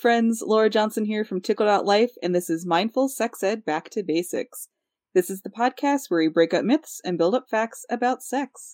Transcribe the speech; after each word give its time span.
Friends. 0.00 0.42
Laura 0.46 0.70
Johnsen 0.70 1.04
here 1.04 1.26
from 1.26 1.42
Tickle.life, 1.42 2.12
and 2.22 2.34
this 2.34 2.48
is 2.48 2.64
Mindful 2.64 3.10
Sex 3.10 3.42
Ed 3.42 3.66
Back 3.66 3.90
to 3.90 4.02
Basics. 4.02 4.68
This 5.12 5.28
is 5.28 5.42
the 5.42 5.50
podcast 5.50 6.04
where 6.08 6.20
we 6.20 6.28
break 6.28 6.54
up 6.54 6.64
myths 6.64 7.02
and 7.04 7.18
build 7.18 7.34
up 7.34 7.50
facts 7.50 7.84
about 7.90 8.22
sex. 8.22 8.70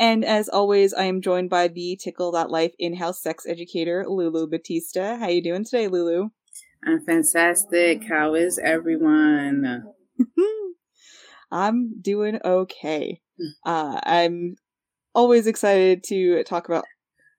And 0.00 0.24
as 0.24 0.48
always, 0.48 0.92
I 0.92 1.04
am 1.04 1.20
joined 1.20 1.48
by 1.48 1.68
the 1.68 1.96
Tickle.life 2.02 2.72
in-house 2.76 3.22
sex 3.22 3.46
educator, 3.46 4.04
Lulu 4.08 4.48
Batista. 4.48 5.16
How 5.16 5.28
you 5.28 5.44
doing 5.44 5.62
today, 5.62 5.86
Lulu? 5.86 6.30
I'm 6.84 7.04
fantastic. 7.04 8.08
How 8.08 8.34
is 8.34 8.58
everyone? 8.58 9.84
I'm 11.52 12.00
doing 12.00 12.40
okay. 12.44 13.20
Uh, 13.64 14.00
I'm 14.02 14.56
always 15.14 15.46
excited 15.46 16.02
to 16.08 16.42
talk 16.42 16.66
about 16.66 16.84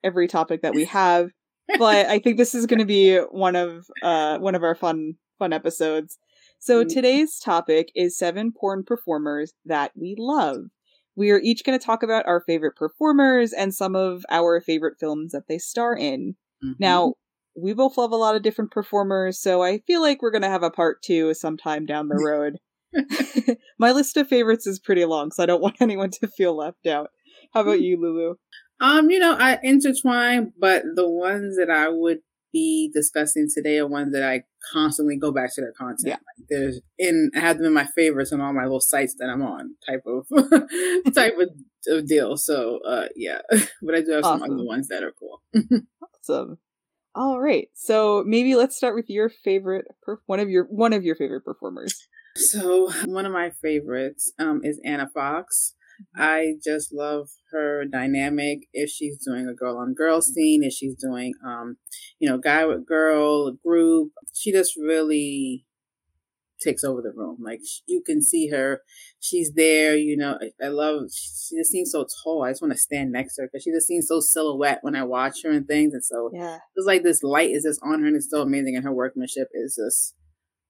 every 0.06 0.30
topic 0.30 0.62
that 0.62 0.74
we 0.74 0.86
have, 0.86 1.32
but 1.80 2.06
I 2.08 2.20
think 2.20 2.38
this 2.38 2.56
is 2.56 2.66
going 2.66 2.80
to 2.80 2.86
be 2.86 3.18
one 3.18 3.56
of 3.56 3.86
uh, 4.02 4.38
one 4.40 4.56
of 4.56 4.64
our 4.64 4.76
fun 4.76 5.16
fun 5.40 5.54
episodes. 5.54 6.18
So 6.60 6.84
Mm. 6.84 6.90
today's 6.90 7.40
topic 7.40 7.92
is 7.96 8.18
seven 8.18 8.52
porn 8.52 8.84
performers 8.84 9.54
that 9.66 9.92
we 9.96 10.16
love. 10.18 10.66
We 11.16 11.32
are 11.32 11.40
each 11.40 11.64
going 11.64 11.78
to 11.78 11.86
talk 11.86 12.04
about 12.04 12.26
our 12.28 12.42
favorite 12.42 12.76
performers 12.76 13.54
and 13.54 13.74
some 13.74 13.96
of 13.96 14.26
our 14.30 14.60
favorite 14.62 14.96
films 15.00 15.32
that 15.34 15.48
they 15.48 15.58
star 15.58 15.96
in. 15.96 16.36
Mhm. 16.64 16.76
Now, 16.80 17.14
we 17.56 17.74
both 17.74 17.98
love 17.98 18.12
a 18.12 18.18
lot 18.18 18.36
of 18.36 18.42
different 18.42 18.72
performers, 18.72 19.40
so 19.40 19.62
I 19.64 19.78
feel 19.80 20.02
like 20.02 20.22
we're 20.22 20.32
going 20.32 20.42
to 20.42 20.50
have 20.50 20.64
a 20.64 20.72
part 20.72 21.02
two 21.02 21.34
sometime 21.34 21.86
down 21.86 22.10
the 22.10 22.16
road. 22.20 22.58
My 23.80 23.92
list 23.92 24.18
of 24.18 24.28
favorites 24.28 24.68
is 24.68 24.80
pretty 24.80 25.06
long, 25.06 25.32
so 25.32 25.44
I 25.44 25.46
don't 25.46 25.62
want 25.62 25.78
anyone 25.82 26.10
to 26.22 26.28
feel 26.28 26.56
left 26.56 26.86
out. 26.88 27.12
How 27.54 27.62
about 27.62 27.80
you, 27.82 28.00
Lulu? 28.00 28.36
Um, 28.82 29.10
you 29.10 29.20
know, 29.20 29.36
I 29.40 29.58
intertwine, 29.64 30.54
but 30.60 30.84
the 30.96 31.08
ones 31.10 31.58
that 31.58 31.70
I 31.70 31.90
would 31.90 32.20
be 32.52 32.90
discussing 32.94 33.48
today 33.54 33.80
are 33.80 33.88
ones 33.88 34.14
that 34.14 34.24
I 34.24 34.44
constantly 34.72 35.18
go 35.18 35.32
back 35.32 35.54
to 35.56 35.62
their 35.62 35.74
content. 35.74 36.08
Yeah. 36.08 36.14
Like 36.14 36.48
there's 36.50 36.82
in 36.98 37.32
I 37.36 37.40
have 37.40 37.58
them 37.58 37.68
in 37.68 37.74
my 37.74 37.86
favorites 37.86 38.32
on 38.32 38.42
all 38.42 38.54
my 38.54 38.64
little 38.64 38.80
sites 38.80 39.16
that 39.20 39.30
I'm 39.30 39.42
on, 39.42 39.76
type 39.86 40.04
of 40.06 40.26
type 41.14 41.34
of, 41.40 41.50
of 41.88 42.08
deal. 42.08 42.38
So, 42.38 42.80
uh, 42.88 43.08
yeah, 43.16 43.40
but 43.82 43.96
I 43.96 44.02
do 44.02 44.12
have 44.12 44.24
some 44.24 44.42
Awesome. 44.42 44.54
other 44.54 44.66
ones 44.66 44.88
that 44.88 45.04
are 45.04 45.14
cool. 45.20 45.42
Awesome. 46.20 46.58
All 47.14 47.40
right, 47.40 47.70
so 47.74 48.24
maybe 48.28 48.56
let's 48.56 48.76
start 48.76 48.94
with 48.94 49.10
your 49.10 49.30
favorite, 49.30 49.86
per- 50.04 50.20
one 50.26 50.42
of 50.42 50.50
your 50.50 50.66
one 50.66 50.92
of 50.92 51.04
your 51.04 51.16
favorite 51.16 51.46
performers. 51.46 52.08
So 52.36 52.92
one 53.06 53.26
of 53.26 53.32
my 53.32 53.52
favorites 53.62 54.34
um, 54.38 54.60
is 54.64 54.82
Ana 54.84 55.10
Foxx. 55.14 55.76
I 56.16 56.54
just 56.64 56.94
love 56.94 57.30
her 57.52 57.86
dynamic. 57.86 58.68
If 58.74 58.90
she's 58.90 59.18
doing 59.26 59.48
a 59.48 59.54
girl 59.54 59.78
on 59.78 59.94
girl 59.94 60.22
scene, 60.22 60.64
if 60.64 60.74
she's 60.74 60.96
doing, 60.96 61.34
um, 61.46 61.78
you 62.20 62.30
know, 62.30 62.38
guy 62.38 62.66
with 62.66 62.86
girl, 62.86 63.52
group, 63.52 64.12
she 64.34 64.52
just 64.52 64.76
really 64.78 65.66
takes 66.62 66.84
over 66.84 67.02
the 67.02 67.12
room. 67.16 67.38
Like 67.42 67.60
you 67.86 68.02
can 68.06 68.22
see 68.22 68.50
her, 68.50 68.82
she's 69.20 69.54
there. 69.56 69.96
You 69.96 70.18
know, 70.18 70.38
I, 70.42 70.66
I 70.66 70.70
love. 70.70 71.04
She 71.14 71.58
just 71.58 71.72
seems 71.72 71.92
so 71.92 72.06
tall. 72.24 72.44
I 72.44 72.52
just 72.52 72.62
want 72.62 72.74
to 72.74 72.80
stand 72.80 73.12
next 73.12 73.36
to 73.36 73.44
her 73.44 73.50
because 73.52 73.64
she 73.64 73.72
just 73.72 73.88
seems 73.88 74.08
so 74.08 74.20
silhouette 74.20 74.80
when 74.82 74.96
I 74.96 75.04
watch 75.04 75.44
her 75.44 75.52
and 75.52 75.68
things. 75.68 75.94
And 75.94 76.04
so 76.04 76.32
Yeah, 76.34 76.58
it's 76.76 76.88
like 76.88 77.04
this 77.04 77.24
light 77.24 77.52
is 77.52 77.64
just 77.64 77.82
on 77.84 78.02
her 78.02 78.08
and 78.08 78.16
it's 78.16 78.30
so 78.30 78.42
amazing 78.42 78.76
and 78.76 78.84
her 78.84 78.94
workmanship 78.94 79.50
is 79.54 79.76
just 79.76 80.16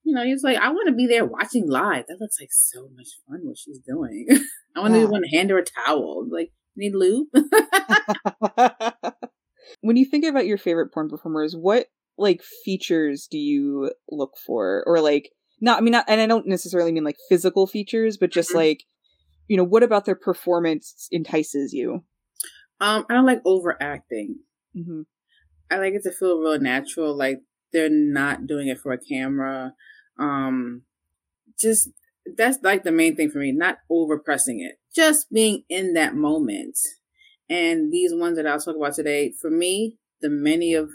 you 0.05 0.13
know 0.15 0.21
it's 0.23 0.43
like 0.43 0.57
i 0.57 0.69
want 0.69 0.87
to 0.87 0.93
be 0.93 1.07
there 1.07 1.25
watching 1.25 1.67
live 1.67 2.05
that 2.07 2.21
looks 2.21 2.39
like 2.39 2.51
so 2.51 2.87
much 2.95 3.07
fun 3.27 3.39
what 3.43 3.57
she's 3.57 3.79
doing 3.79 4.27
i 4.75 4.79
want 4.79 4.93
Yeah. 4.93 5.01
to 5.01 5.07
want 5.07 5.25
to 5.29 5.35
hand 5.35 5.49
her 5.49 5.57
a 5.57 5.65
towel 5.65 6.25
like 6.31 6.51
need 6.77 6.93
lube 6.95 7.27
when 9.81 9.97
you 9.97 10.05
think 10.05 10.25
about 10.25 10.45
your 10.45 10.57
favorite 10.57 10.93
porn 10.93 11.09
performers, 11.09 11.55
what 11.55 11.87
like 12.17 12.41
features 12.63 13.27
do 13.29 13.37
you 13.37 13.91
look 14.09 14.33
for, 14.45 14.83
or 14.87 15.01
like 15.01 15.31
not? 15.61 15.77
I 15.77 15.81
mean, 15.81 15.91
not, 15.91 16.05
and 16.07 16.21
I 16.21 16.27
don't 16.27 16.47
necessarily 16.47 16.91
mean 16.91 17.03
like 17.03 17.17
physical 17.29 17.67
features, 17.67 18.17
but 18.17 18.31
just 18.31 18.51
Mhm. 18.51 18.55
like 18.55 18.83
you 19.47 19.57
know, 19.57 19.63
what 19.63 19.83
about 19.83 20.05
their 20.05 20.15
performance 20.15 21.07
entices 21.11 21.71
you? 21.71 22.03
um 22.81 23.05
i 23.09 23.13
don't 23.13 23.25
like 23.25 23.41
overacting 23.45 24.35
hmm 24.73 25.01
i 25.71 25.77
like 25.77 25.93
it 25.93 26.03
to 26.03 26.11
feel 26.11 26.39
real 26.39 26.59
natural 26.59 27.15
like 27.15 27.39
they're 27.71 27.89
not 27.89 28.47
doing 28.47 28.67
it 28.67 28.79
for 28.79 28.91
a 28.91 28.97
camera 28.97 29.73
um 30.19 30.81
just 31.59 31.89
that's 32.37 32.57
like 32.63 32.83
the 32.83 32.91
main 32.91 33.15
thing 33.15 33.29
for 33.29 33.39
me 33.39 33.51
not 33.51 33.77
overpressing 33.91 34.59
it 34.59 34.79
just 34.95 35.31
being 35.31 35.63
in 35.69 35.93
that 35.93 36.15
moment 36.15 36.77
and 37.49 37.91
these 37.91 38.13
ones 38.13 38.37
that 38.37 38.47
i'll 38.47 38.59
talk 38.59 38.75
about 38.75 38.93
today 38.93 39.31
for 39.39 39.49
me 39.49 39.97
the 40.21 40.29
many 40.29 40.73
of 40.73 40.89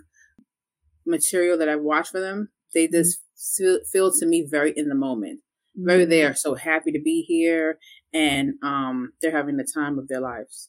material 1.06 1.56
that 1.56 1.68
i've 1.68 1.82
watched 1.82 2.10
for 2.10 2.20
them 2.20 2.50
they 2.74 2.86
just 2.86 3.20
feel, 3.56 3.78
feel 3.90 4.12
to 4.12 4.26
me 4.26 4.46
very 4.48 4.72
in 4.76 4.88
the 4.88 4.94
moment 4.94 5.40
very 5.76 6.22
are 6.22 6.34
so 6.34 6.54
happy 6.54 6.92
to 6.92 7.00
be 7.00 7.22
here 7.22 7.78
and 8.12 8.54
um 8.62 9.12
they're 9.22 9.36
having 9.36 9.56
the 9.56 9.66
time 9.74 9.98
of 9.98 10.08
their 10.08 10.20
lives 10.20 10.68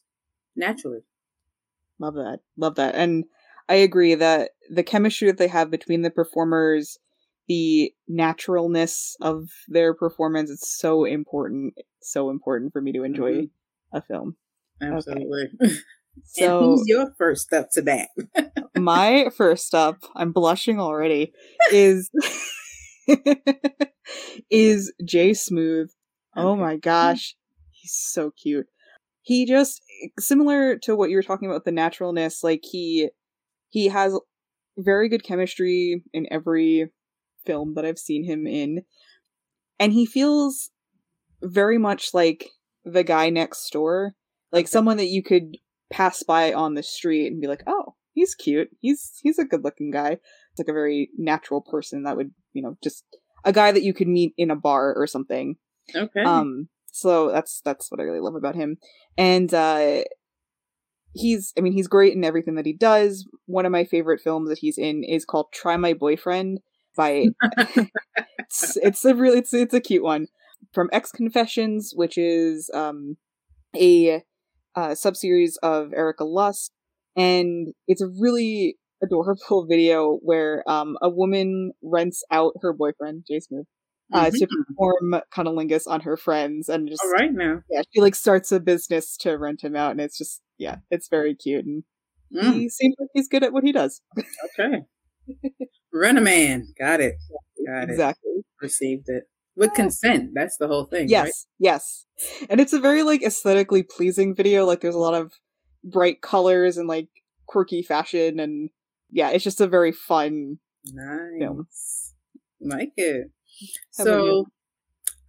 naturally 0.54 1.00
Love 2.02 2.14
that. 2.14 2.40
Love 2.56 2.74
that. 2.74 2.96
And 2.96 3.24
I 3.68 3.76
agree 3.76 4.16
that 4.16 4.50
the 4.68 4.82
chemistry 4.82 5.28
that 5.28 5.38
they 5.38 5.48
have 5.48 5.70
between 5.70 6.02
the 6.02 6.10
performers, 6.10 6.98
the 7.52 7.92
naturalness 8.08 9.14
of 9.20 9.50
their 9.68 9.92
performance, 9.92 10.50
it's 10.50 10.74
so 10.74 11.04
important. 11.04 11.74
So 12.00 12.30
important 12.30 12.72
for 12.72 12.80
me 12.80 12.92
to 12.92 13.02
enjoy 13.04 13.32
Mhm. 13.32 13.50
a 13.92 14.00
film. 14.00 14.36
absolutely 14.80 15.50
and 15.60 15.82
So 16.24 16.58
who's 16.58 16.88
your 16.88 17.12
first 17.18 17.42
step 17.44 17.70
to 17.72 17.82
that 17.82 18.08
my 18.76 19.28
first 19.36 19.74
up, 19.74 19.98
I'm 20.16 20.32
blushing 20.32 20.80
already, 20.80 21.32
is 21.70 22.10
is 24.50 24.92
Jay 25.04 25.34
Smooth. 25.34 25.90
Oh 26.34 26.56
my 26.56 26.76
gosh, 26.76 27.36
he's 27.70 27.92
so 27.92 28.30
cute. 28.30 28.66
He 29.20 29.44
just 29.44 29.82
similar 30.18 30.78
to 30.84 30.96
what 30.96 31.10
you 31.10 31.16
were 31.16 31.22
talking 31.22 31.50
about 31.50 31.64
the 31.66 31.72
naturalness, 31.72 32.42
like 32.42 32.62
he 32.64 33.10
he 33.68 33.88
has 33.88 34.18
very 34.78 35.08
good 35.10 35.22
chemistry 35.22 36.02
in 36.14 36.26
every 36.30 36.90
film 37.44 37.74
that 37.74 37.84
I've 37.84 37.98
seen 37.98 38.24
him 38.24 38.46
in. 38.46 38.82
And 39.78 39.92
he 39.92 40.06
feels 40.06 40.70
very 41.42 41.78
much 41.78 42.14
like 42.14 42.50
the 42.84 43.04
guy 43.04 43.30
next 43.30 43.70
door, 43.70 44.14
like 44.50 44.68
someone 44.68 44.96
that 44.98 45.08
you 45.08 45.22
could 45.22 45.56
pass 45.90 46.22
by 46.22 46.52
on 46.52 46.74
the 46.74 46.82
street 46.82 47.26
and 47.28 47.40
be 47.40 47.46
like, 47.46 47.62
"Oh, 47.66 47.94
he's 48.12 48.34
cute. 48.34 48.70
He's 48.80 49.12
he's 49.22 49.38
a 49.38 49.44
good-looking 49.44 49.90
guy." 49.90 50.12
It's 50.12 50.58
like 50.58 50.68
a 50.68 50.72
very 50.72 51.10
natural 51.16 51.62
person 51.62 52.04
that 52.04 52.16
would, 52.16 52.30
you 52.52 52.62
know, 52.62 52.76
just 52.82 53.04
a 53.44 53.52
guy 53.52 53.72
that 53.72 53.82
you 53.82 53.94
could 53.94 54.08
meet 54.08 54.34
in 54.36 54.50
a 54.50 54.56
bar 54.56 54.94
or 54.94 55.06
something. 55.06 55.56
okay 55.94 56.22
Um, 56.22 56.68
so 56.92 57.30
that's 57.30 57.60
that's 57.64 57.90
what 57.90 58.00
I 58.00 58.04
really 58.04 58.20
love 58.20 58.34
about 58.34 58.54
him, 58.54 58.76
and 59.16 59.52
uh, 59.52 60.02
he's 61.14 61.52
I 61.56 61.60
mean 61.60 61.72
he's 61.72 61.88
great 61.88 62.14
in 62.14 62.24
everything 62.24 62.54
that 62.56 62.66
he 62.66 62.72
does. 62.72 63.28
One 63.46 63.66
of 63.66 63.72
my 63.72 63.84
favorite 63.84 64.20
films 64.20 64.48
that 64.48 64.58
he's 64.58 64.78
in 64.78 65.02
is 65.04 65.24
called 65.24 65.52
Try 65.52 65.76
My 65.76 65.94
Boyfriend 65.94 66.60
by 66.96 67.28
it's, 68.38 68.76
it's 68.76 69.04
a 69.04 69.14
really 69.14 69.38
it's 69.38 69.52
it's 69.54 69.74
a 69.74 69.80
cute 69.80 70.02
one. 70.02 70.26
From 70.72 70.88
XConfessions, 70.90 71.88
which 71.94 72.16
is 72.16 72.70
um 72.74 73.16
a 73.76 74.22
uh, 74.74 74.90
subseries 74.90 75.54
of 75.62 75.92
Erika 75.94 76.24
Lust, 76.24 76.72
and 77.16 77.74
it's 77.88 78.00
a 78.02 78.08
really 78.08 78.76
adorable 79.02 79.66
video 79.70 80.18
where 80.22 80.62
um 80.68 80.96
a 81.02 81.08
woman 81.10 81.72
rents 81.82 82.22
out 82.30 82.52
her 82.62 82.72
boyfriend 82.72 83.24
Jay 83.28 83.40
Smooth 83.40 83.66
uh, 84.14 84.30
to 84.30 84.46
Mhm. 84.46 84.48
perform 84.48 85.22
cunnilingus 85.34 85.86
on 85.86 86.00
her 86.02 86.16
friends 86.16 86.68
and 86.68 86.88
just 86.88 87.02
all 87.02 87.10
right 87.10 87.32
now. 87.32 87.62
Yeah 87.70 87.82
she 87.92 88.00
like 88.00 88.14
starts 88.14 88.52
a 88.52 88.60
business 88.60 89.16
to 89.18 89.36
rent 89.36 89.62
him 89.64 89.74
out 89.76 89.90
and 89.92 90.00
it's 90.00 90.16
just 90.18 90.40
yeah 90.58 90.76
it's 90.90 91.08
very 91.08 91.34
cute 91.34 91.64
and 91.66 91.84
Mm, 92.34 92.52
he 92.54 92.68
seems 92.70 92.94
like 92.98 93.10
he's 93.12 93.28
good 93.28 93.44
at 93.44 93.52
what 93.52 93.62
he 93.64 93.72
does. 93.72 94.00
Okay 94.58 94.86
rent 95.92 96.18
a 96.18 96.20
man 96.20 96.66
got 96.78 97.00
it. 97.00 97.16
Got 97.66 97.84
it. 97.84 97.90
exactly. 97.90 98.32
Received 98.60 99.08
it. 99.08 99.24
With 99.54 99.74
consent. 99.74 100.30
That's 100.34 100.56
the 100.56 100.66
whole 100.66 100.84
thing 100.86 101.08
yes 101.08 101.24
right? 101.24 101.32
yes 101.58 102.06
and 102.48 102.60
it's 102.60 102.72
a 102.72 102.80
very 102.80 103.02
like 103.02 103.22
aesthetically 103.22 103.82
pleasing 103.82 104.34
video. 104.34 104.64
Like 104.64 104.80
there's 104.80 104.94
a 104.94 104.98
lot 104.98 105.14
of 105.14 105.32
bright 105.84 106.22
colors 106.22 106.76
and 106.76 106.88
like 106.88 107.08
quirky 107.46 107.82
fashion 107.82 108.38
and 108.40 108.70
yeah 109.10 109.30
it's 109.30 109.44
just 109.44 109.60
a 109.60 109.66
very 109.66 109.92
fun 109.92 110.58
nice. 110.92 112.14
Like 112.60 112.92
it. 112.96 113.30
How 113.98 114.04
so 114.04 114.46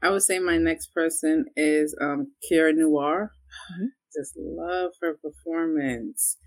i 0.02 0.10
would 0.10 0.22
say 0.24 0.40
my 0.40 0.58
next 0.58 0.94
person 0.94 1.46
is 1.56 1.96
um 2.00 2.32
kira 2.50 2.74
noir. 2.76 3.32
Mhm. 3.78 3.88
just 4.16 4.34
love 4.38 4.92
her 5.02 5.18
performance. 5.22 6.38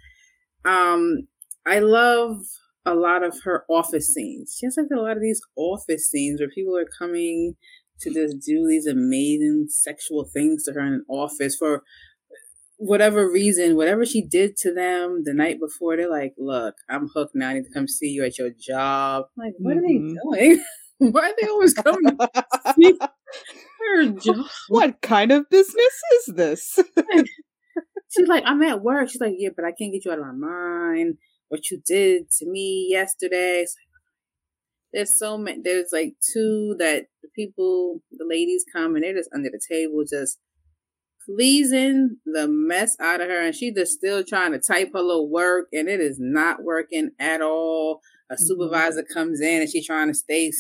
Um 0.64 1.28
i 1.66 1.78
love 1.80 2.38
a 2.86 2.94
lot 2.94 3.22
of 3.22 3.36
her 3.44 3.64
office 3.68 4.14
scenes. 4.14 4.56
She 4.58 4.66
has 4.66 4.76
like 4.76 4.86
a 4.96 5.00
lot 5.00 5.16
of 5.16 5.22
these 5.22 5.40
office 5.56 6.08
scenes 6.08 6.40
where 6.40 6.48
people 6.48 6.76
are 6.76 6.88
coming 6.98 7.56
to 8.00 8.12
just 8.12 8.38
do 8.44 8.66
these 8.68 8.86
amazing 8.86 9.66
sexual 9.68 10.24
things 10.24 10.64
to 10.64 10.72
her 10.72 10.80
in 10.80 10.92
an 10.92 11.04
office 11.08 11.56
for 11.56 11.82
whatever 12.78 13.30
reason, 13.30 13.76
whatever 13.76 14.04
she 14.04 14.22
did 14.22 14.56
to 14.58 14.72
them 14.72 15.22
the 15.24 15.32
night 15.32 15.58
before, 15.58 15.96
they're 15.96 16.10
like, 16.10 16.34
"Look, 16.38 16.76
I'm 16.88 17.08
hooked 17.14 17.34
now. 17.34 17.50
I 17.50 17.54
need 17.54 17.64
to 17.64 17.72
come 17.72 17.88
see 17.88 18.08
you 18.08 18.24
at 18.24 18.38
your 18.38 18.50
job." 18.50 19.24
I'm 19.38 19.46
like, 19.46 19.54
what 19.58 19.76
mm-hmm. 19.76 20.32
are 20.32 20.36
they 20.36 20.48
doing? 20.48 20.64
Why 20.98 21.30
are 21.30 21.34
they 21.40 21.48
always 21.48 21.74
coming 21.74 22.16
to 22.16 22.44
see 22.78 22.98
her 23.80 24.06
job? 24.12 24.46
What 24.68 25.02
kind 25.02 25.32
of 25.32 25.48
business 25.50 25.94
is 26.14 26.34
this? 26.34 26.78
She's 28.08 28.28
like, 28.28 28.44
I'm 28.46 28.62
at 28.62 28.82
work. 28.82 29.10
She's 29.10 29.20
like, 29.20 29.34
yeah, 29.36 29.50
but 29.54 29.64
I 29.66 29.72
can't 29.72 29.92
get 29.92 30.04
you 30.06 30.12
out 30.12 30.18
of 30.18 30.24
my 30.24 30.32
mind. 30.32 31.18
What 31.48 31.70
you 31.70 31.80
did 31.86 32.30
to 32.38 32.46
me 32.46 32.88
yesterday. 32.90 33.60
Like, 33.60 33.68
there's 34.92 35.18
so 35.18 35.36
many. 35.36 35.60
There's 35.62 35.90
like 35.92 36.14
two 36.32 36.76
that 36.78 37.06
the 37.22 37.28
people, 37.34 38.02
the 38.12 38.26
ladies 38.28 38.64
come 38.74 38.94
and 38.94 39.04
they're 39.04 39.14
just 39.14 39.30
under 39.34 39.50
the 39.50 39.60
table, 39.68 40.04
just 40.10 40.38
pleasing 41.26 42.18
the 42.24 42.46
mess 42.48 42.96
out 43.00 43.20
of 43.20 43.28
her, 43.28 43.40
and 43.40 43.54
she 43.54 43.72
just 43.72 43.92
still 43.92 44.24
trying 44.24 44.52
to 44.52 44.60
type 44.60 44.90
her 44.94 45.02
little 45.02 45.28
work, 45.28 45.66
and 45.72 45.88
it 45.88 46.00
is 46.00 46.18
not 46.20 46.62
working 46.62 47.10
at 47.18 47.42
all. 47.42 48.00
A 48.30 48.34
mm-hmm. 48.34 48.44
supervisor 48.44 49.02
mm-hmm. 49.02 49.12
comes 49.12 49.40
in 49.40 49.60
and 49.60 49.70
she's 49.70 49.86
trying 49.86 50.08
to 50.08 50.14
stay 50.14 50.52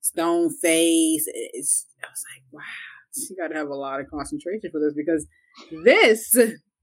stone 0.00 0.50
face. 0.50 1.24
It's, 1.28 1.86
I 2.02 2.08
was 2.08 2.24
like, 2.34 2.44
wow, 2.50 2.62
she 3.14 3.36
got 3.36 3.48
to 3.48 3.54
have 3.54 3.68
a 3.68 3.74
lot 3.74 4.00
of 4.00 4.10
concentration 4.10 4.70
for 4.70 4.80
this 4.80 4.94
because 4.94 5.26
this 5.84 6.36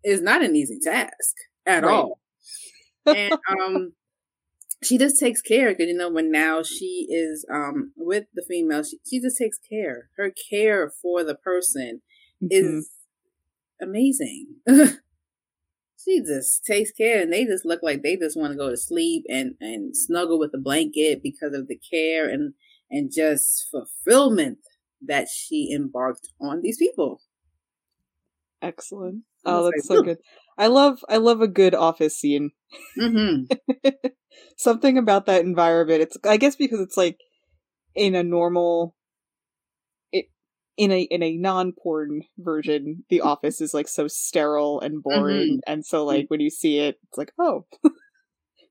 is 0.03 0.21
not 0.21 0.43
an 0.43 0.55
easy 0.55 0.79
task 0.81 1.35
at 1.65 1.83
right. 1.83 1.91
all. 1.91 2.19
And 3.15 3.33
um, 3.49 3.93
she 4.83 4.97
just 4.97 5.19
takes 5.19 5.41
care 5.41 5.69
because 5.69 5.87
you 5.87 5.95
know 5.95 6.09
when 6.09 6.31
now 6.31 6.63
she 6.63 7.07
is 7.09 7.45
um 7.53 7.93
with 7.95 8.25
the 8.33 8.45
female, 8.47 8.83
she, 8.83 8.97
she 9.07 9.19
just 9.19 9.37
takes 9.37 9.57
care. 9.57 10.09
Her 10.17 10.31
care 10.49 10.91
for 11.01 11.23
the 11.23 11.35
person 11.35 12.01
mm-hmm. 12.43 12.77
is 12.77 12.89
amazing. 13.81 14.47
she 16.03 16.21
just 16.21 16.63
takes 16.65 16.91
care 16.91 17.21
and 17.21 17.31
they 17.31 17.45
just 17.45 17.65
look 17.65 17.81
like 17.83 18.01
they 18.01 18.15
just 18.15 18.37
want 18.37 18.51
to 18.51 18.57
go 18.57 18.69
to 18.69 18.77
sleep 18.77 19.23
and 19.29 19.55
and 19.59 19.95
snuggle 19.95 20.39
with 20.39 20.51
the 20.51 20.57
blanket 20.57 21.21
because 21.21 21.53
of 21.53 21.67
the 21.67 21.79
care 21.91 22.27
and 22.29 22.53
and 22.89 23.11
just 23.13 23.67
fulfillment 23.69 24.59
that 25.01 25.27
she 25.27 25.71
embarked 25.73 26.29
on 26.41 26.61
these 26.61 26.77
people 26.77 27.21
excellent 28.61 29.23
oh 29.45 29.65
that's 29.65 29.87
so 29.87 30.01
good 30.01 30.17
i 30.59 30.67
love 30.67 31.03
i 31.09 31.17
love 31.17 31.41
a 31.41 31.47
good 31.47 31.73
office 31.73 32.15
scene 32.15 32.51
mm-hmm. 32.99 33.51
something 34.57 34.97
about 34.97 35.25
that 35.25 35.43
environment 35.43 36.01
it's 36.01 36.17
i 36.25 36.37
guess 36.37 36.55
because 36.55 36.79
it's 36.79 36.97
like 36.97 37.17
in 37.95 38.15
a 38.15 38.23
normal 38.23 38.95
it, 40.11 40.25
in 40.77 40.91
a 40.91 41.01
in 41.01 41.21
a 41.23 41.35
non 41.37 41.73
porn 41.73 42.21
version, 42.37 43.03
The 43.09 43.21
Office 43.21 43.61
is 43.61 43.73
like 43.73 43.87
so 43.87 44.07
sterile 44.07 44.79
and 44.79 45.03
boring, 45.03 45.59
mm-hmm. 45.59 45.71
and 45.71 45.85
so 45.85 46.05
like 46.05 46.25
when 46.29 46.39
you 46.39 46.49
see 46.49 46.79
it, 46.79 46.97
it's 47.03 47.17
like 47.17 47.33
oh, 47.39 47.65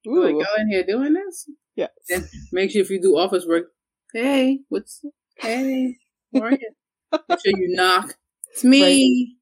ooh, 0.06 0.24
like, 0.24 0.34
go 0.34 0.52
in 0.58 0.70
here 0.70 0.84
doing 0.84 1.14
this. 1.14 1.50
Yeah, 1.76 1.88
and 2.10 2.24
make 2.52 2.70
sure 2.70 2.82
if 2.82 2.90
you 2.90 3.00
do 3.00 3.18
office 3.18 3.44
work, 3.46 3.66
hey, 4.12 4.60
what's 4.68 5.04
hey, 5.36 5.96
how 6.34 6.42
are 6.42 6.52
you? 6.52 6.70
make 7.28 7.40
sure 7.44 7.58
you 7.58 7.68
knock. 7.76 8.14
It's 8.52 8.64
me. 8.64 8.82
Right. 8.82 9.37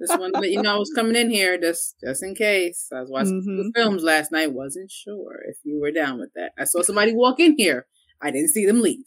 Just 0.00 0.18
wanted 0.18 0.34
to 0.34 0.40
let 0.40 0.50
you 0.50 0.62
know 0.62 0.76
I 0.76 0.78
was 0.78 0.92
coming 0.94 1.16
in 1.16 1.30
here, 1.30 1.58
just 1.58 1.96
just 2.04 2.22
in 2.22 2.34
case. 2.34 2.88
I 2.94 3.00
was 3.00 3.10
watching 3.10 3.42
mm-hmm. 3.42 3.68
films 3.74 4.04
last 4.04 4.30
night. 4.30 4.52
Wasn't 4.52 4.90
sure 4.90 5.40
if 5.48 5.56
you 5.64 5.80
were 5.80 5.90
down 5.90 6.20
with 6.20 6.30
that. 6.36 6.52
I 6.58 6.64
saw 6.64 6.82
somebody 6.82 7.12
walk 7.12 7.40
in 7.40 7.56
here. 7.58 7.86
I 8.22 8.30
didn't 8.30 8.50
see 8.50 8.64
them 8.64 8.80
leave. 8.80 9.04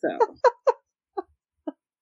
So 0.00 0.18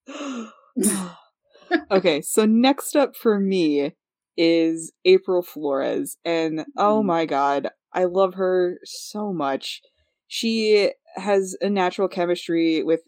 okay, 1.90 2.20
so 2.22 2.46
next 2.46 2.96
up 2.96 3.14
for 3.16 3.38
me 3.38 3.92
is 4.36 4.92
April 5.04 5.42
Flores. 5.42 6.16
And 6.24 6.64
oh 6.76 6.98
mm-hmm. 6.98 7.06
my 7.06 7.26
god, 7.26 7.68
I 7.92 8.04
love 8.04 8.34
her 8.34 8.78
so 8.84 9.32
much. 9.32 9.82
She 10.28 10.92
has 11.16 11.56
a 11.60 11.68
natural 11.68 12.08
chemistry 12.08 12.82
with 12.82 13.02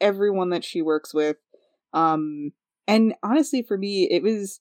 everyone 0.00 0.50
that 0.50 0.64
she 0.64 0.82
works 0.82 1.14
with. 1.14 1.36
Um, 1.92 2.52
and 2.86 3.14
honestly, 3.22 3.62
for 3.62 3.76
me, 3.76 4.08
it 4.10 4.22
was 4.22 4.60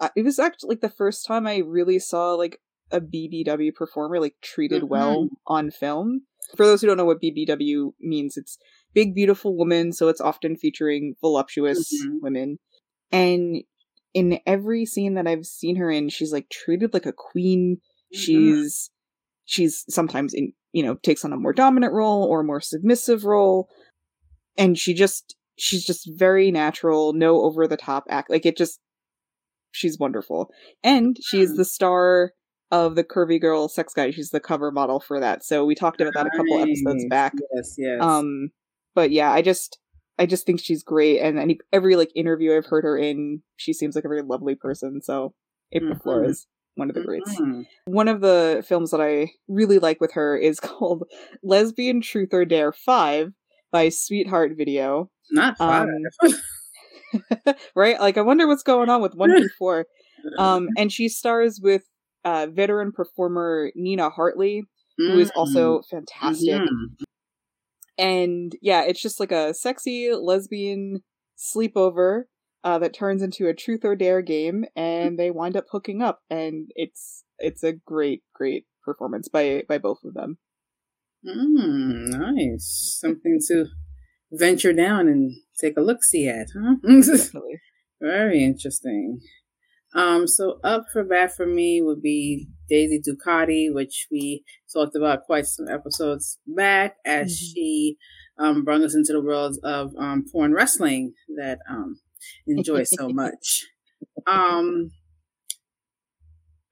uh, 0.00 0.10
it 0.16 0.24
was 0.24 0.38
actually 0.38 0.70
like 0.70 0.80
the 0.80 0.88
first 0.88 1.26
time 1.26 1.46
I 1.46 1.58
really 1.58 1.98
saw 1.98 2.34
like 2.34 2.60
a 2.90 3.00
BBW 3.00 3.74
performer 3.74 4.20
like 4.20 4.36
treated 4.42 4.82
mm-hmm. 4.82 4.90
well 4.90 5.28
on 5.46 5.70
film. 5.70 6.22
For 6.56 6.64
those 6.64 6.80
who 6.80 6.86
don't 6.86 6.96
know 6.96 7.04
what 7.04 7.20
BBW 7.20 7.92
means, 8.00 8.36
it's 8.36 8.58
big 8.94 9.14
beautiful 9.14 9.56
woman 9.56 9.92
so 9.92 10.08
it's 10.08 10.20
often 10.20 10.56
featuring 10.56 11.14
voluptuous 11.20 11.92
mm-hmm. 11.92 12.16
women 12.20 12.58
and 13.12 13.62
in 14.14 14.40
every 14.46 14.84
scene 14.84 15.14
that 15.14 15.26
i've 15.26 15.46
seen 15.46 15.76
her 15.76 15.90
in 15.90 16.08
she's 16.08 16.32
like 16.32 16.48
treated 16.48 16.92
like 16.94 17.06
a 17.06 17.12
queen 17.12 17.76
mm-hmm. 17.76 18.20
she's 18.20 18.90
she's 19.44 19.84
sometimes 19.88 20.34
in 20.34 20.52
you 20.72 20.82
know 20.82 20.94
takes 20.96 21.24
on 21.24 21.32
a 21.32 21.36
more 21.36 21.52
dominant 21.52 21.92
role 21.92 22.24
or 22.24 22.40
a 22.40 22.44
more 22.44 22.60
submissive 22.60 23.24
role 23.24 23.68
and 24.56 24.78
she 24.78 24.94
just 24.94 25.36
she's 25.58 25.84
just 25.84 26.08
very 26.16 26.50
natural 26.50 27.12
no 27.12 27.42
over 27.42 27.66
the 27.66 27.76
top 27.76 28.04
act 28.08 28.30
like 28.30 28.46
it 28.46 28.56
just 28.56 28.80
she's 29.70 29.98
wonderful 29.98 30.50
and 30.82 31.16
she's 31.22 31.56
the 31.56 31.64
star 31.64 32.32
of 32.70 32.94
the 32.94 33.04
curvy 33.04 33.40
girl 33.40 33.68
sex 33.68 33.92
guy 33.94 34.10
she's 34.10 34.30
the 34.30 34.40
cover 34.40 34.70
model 34.70 35.00
for 35.00 35.20
that 35.20 35.44
so 35.44 35.64
we 35.64 35.74
talked 35.74 36.00
about 36.00 36.14
that 36.14 36.26
a 36.26 36.36
couple 36.36 36.58
episodes 36.58 37.04
back 37.08 37.32
yes 37.54 37.74
yes 37.78 38.02
um 38.02 38.50
but 38.98 39.12
yeah, 39.12 39.30
I 39.30 39.42
just 39.42 39.78
I 40.18 40.26
just 40.26 40.44
think 40.44 40.58
she's 40.58 40.82
great, 40.82 41.20
and 41.20 41.38
any 41.38 41.60
every 41.72 41.94
like 41.94 42.10
interview 42.16 42.56
I've 42.56 42.66
heard 42.66 42.82
her 42.82 42.98
in, 42.98 43.42
she 43.56 43.72
seems 43.72 43.94
like 43.94 44.04
a 44.04 44.08
very 44.08 44.22
lovely 44.22 44.56
person. 44.56 45.00
So 45.00 45.34
April 45.70 45.92
mm-hmm. 45.92 46.02
Flores, 46.02 46.48
one 46.74 46.88
of 46.88 46.96
the 46.96 47.04
greats. 47.04 47.32
Mm-hmm. 47.40 47.62
One 47.84 48.08
of 48.08 48.20
the 48.20 48.64
films 48.66 48.90
that 48.90 49.00
I 49.00 49.30
really 49.46 49.78
like 49.78 50.00
with 50.00 50.14
her 50.14 50.36
is 50.36 50.58
called 50.60 51.04
Lesbian 51.44 52.00
Truth 52.00 52.30
or 52.34 52.44
Dare 52.44 52.72
Five 52.72 53.34
by 53.70 53.88
Sweetheart 53.88 54.52
Video. 54.56 55.10
Not 55.30 55.58
five. 55.58 55.88
Um, 56.22 57.54
right? 57.74 58.00
Like 58.00 58.16
I 58.16 58.22
wonder 58.22 58.46
what's 58.46 58.62
going 58.62 58.88
on 58.88 59.02
with 59.02 59.14
one 59.14 59.30
through 59.30 59.50
four. 59.58 59.86
Um, 60.36 60.66
and 60.76 60.90
she 60.90 61.08
stars 61.08 61.60
with 61.62 61.84
uh, 62.24 62.48
veteran 62.50 62.90
performer 62.90 63.70
Nina 63.76 64.10
Hartley, 64.10 64.64
who 64.96 65.16
is 65.16 65.30
also 65.36 65.78
mm-hmm. 65.78 65.96
fantastic. 65.96 66.60
Mm-hmm. 66.60 67.04
And 67.98 68.52
yeah, 68.60 68.82
it's 68.82 69.00
just 69.00 69.20
like 69.20 69.30
a 69.30 69.54
sexy 69.54 70.12
lesbian 70.12 71.04
sleepover 71.38 72.24
uh, 72.64 72.78
that 72.80 72.92
turns 72.92 73.22
into 73.22 73.46
a 73.46 73.54
truth 73.54 73.84
or 73.84 73.94
dare 73.94 74.22
game, 74.22 74.64
and 74.74 75.18
they 75.18 75.30
wind 75.30 75.56
up 75.56 75.66
hooking 75.70 76.02
up, 76.02 76.20
and 76.28 76.68
it's 76.74 77.24
it's 77.38 77.62
a 77.62 77.72
great 77.72 78.22
great 78.34 78.66
performance 78.84 79.28
by 79.28 79.62
by 79.68 79.78
both 79.78 80.00
of 80.04 80.14
them. 80.14 80.38
Mm, 81.28 82.08
nice, 82.08 82.98
something 83.00 83.38
to 83.48 83.66
venture 84.32 84.72
down 84.72 85.08
and 85.08 85.32
take 85.60 85.76
a 85.76 85.82
look 85.82 86.02
see 86.02 86.28
at, 86.28 86.48
huh? 86.54 86.76
Very 88.00 88.44
interesting. 88.44 89.20
Um, 89.94 90.26
so 90.26 90.60
up 90.62 90.84
for 90.92 91.02
bat 91.02 91.32
for 91.34 91.46
me 91.46 91.80
would 91.82 92.02
be 92.02 92.46
Daisy 92.68 93.00
Ducati, 93.00 93.72
which 93.72 94.06
we 94.10 94.44
talked 94.72 94.94
about 94.94 95.24
quite 95.24 95.46
some 95.46 95.66
episodes 95.68 96.38
back, 96.46 96.96
as 97.04 97.32
mm-hmm. 97.32 97.52
she 97.54 97.96
um, 98.38 98.64
brought 98.64 98.82
us 98.82 98.94
into 98.94 99.12
the 99.12 99.22
world 99.22 99.56
of 99.64 99.92
um, 99.98 100.24
porn 100.30 100.52
wrestling 100.52 101.14
that 101.36 101.58
um, 101.68 101.98
enjoy 102.46 102.84
so 102.84 103.08
much. 103.12 103.66
Um, 104.26 104.90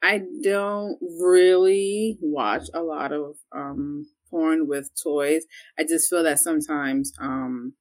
I 0.02 0.22
don't 0.42 0.98
really 1.00 2.18
watch 2.20 2.68
a 2.74 2.80
lot 2.80 3.12
of 3.12 3.36
um, 3.54 4.06
porn 4.30 4.66
with 4.68 4.90
toys. 5.02 5.44
I 5.78 5.84
just 5.84 6.08
feel 6.10 6.22
that 6.22 6.38
sometimes 6.38 7.12
um, 7.20 7.74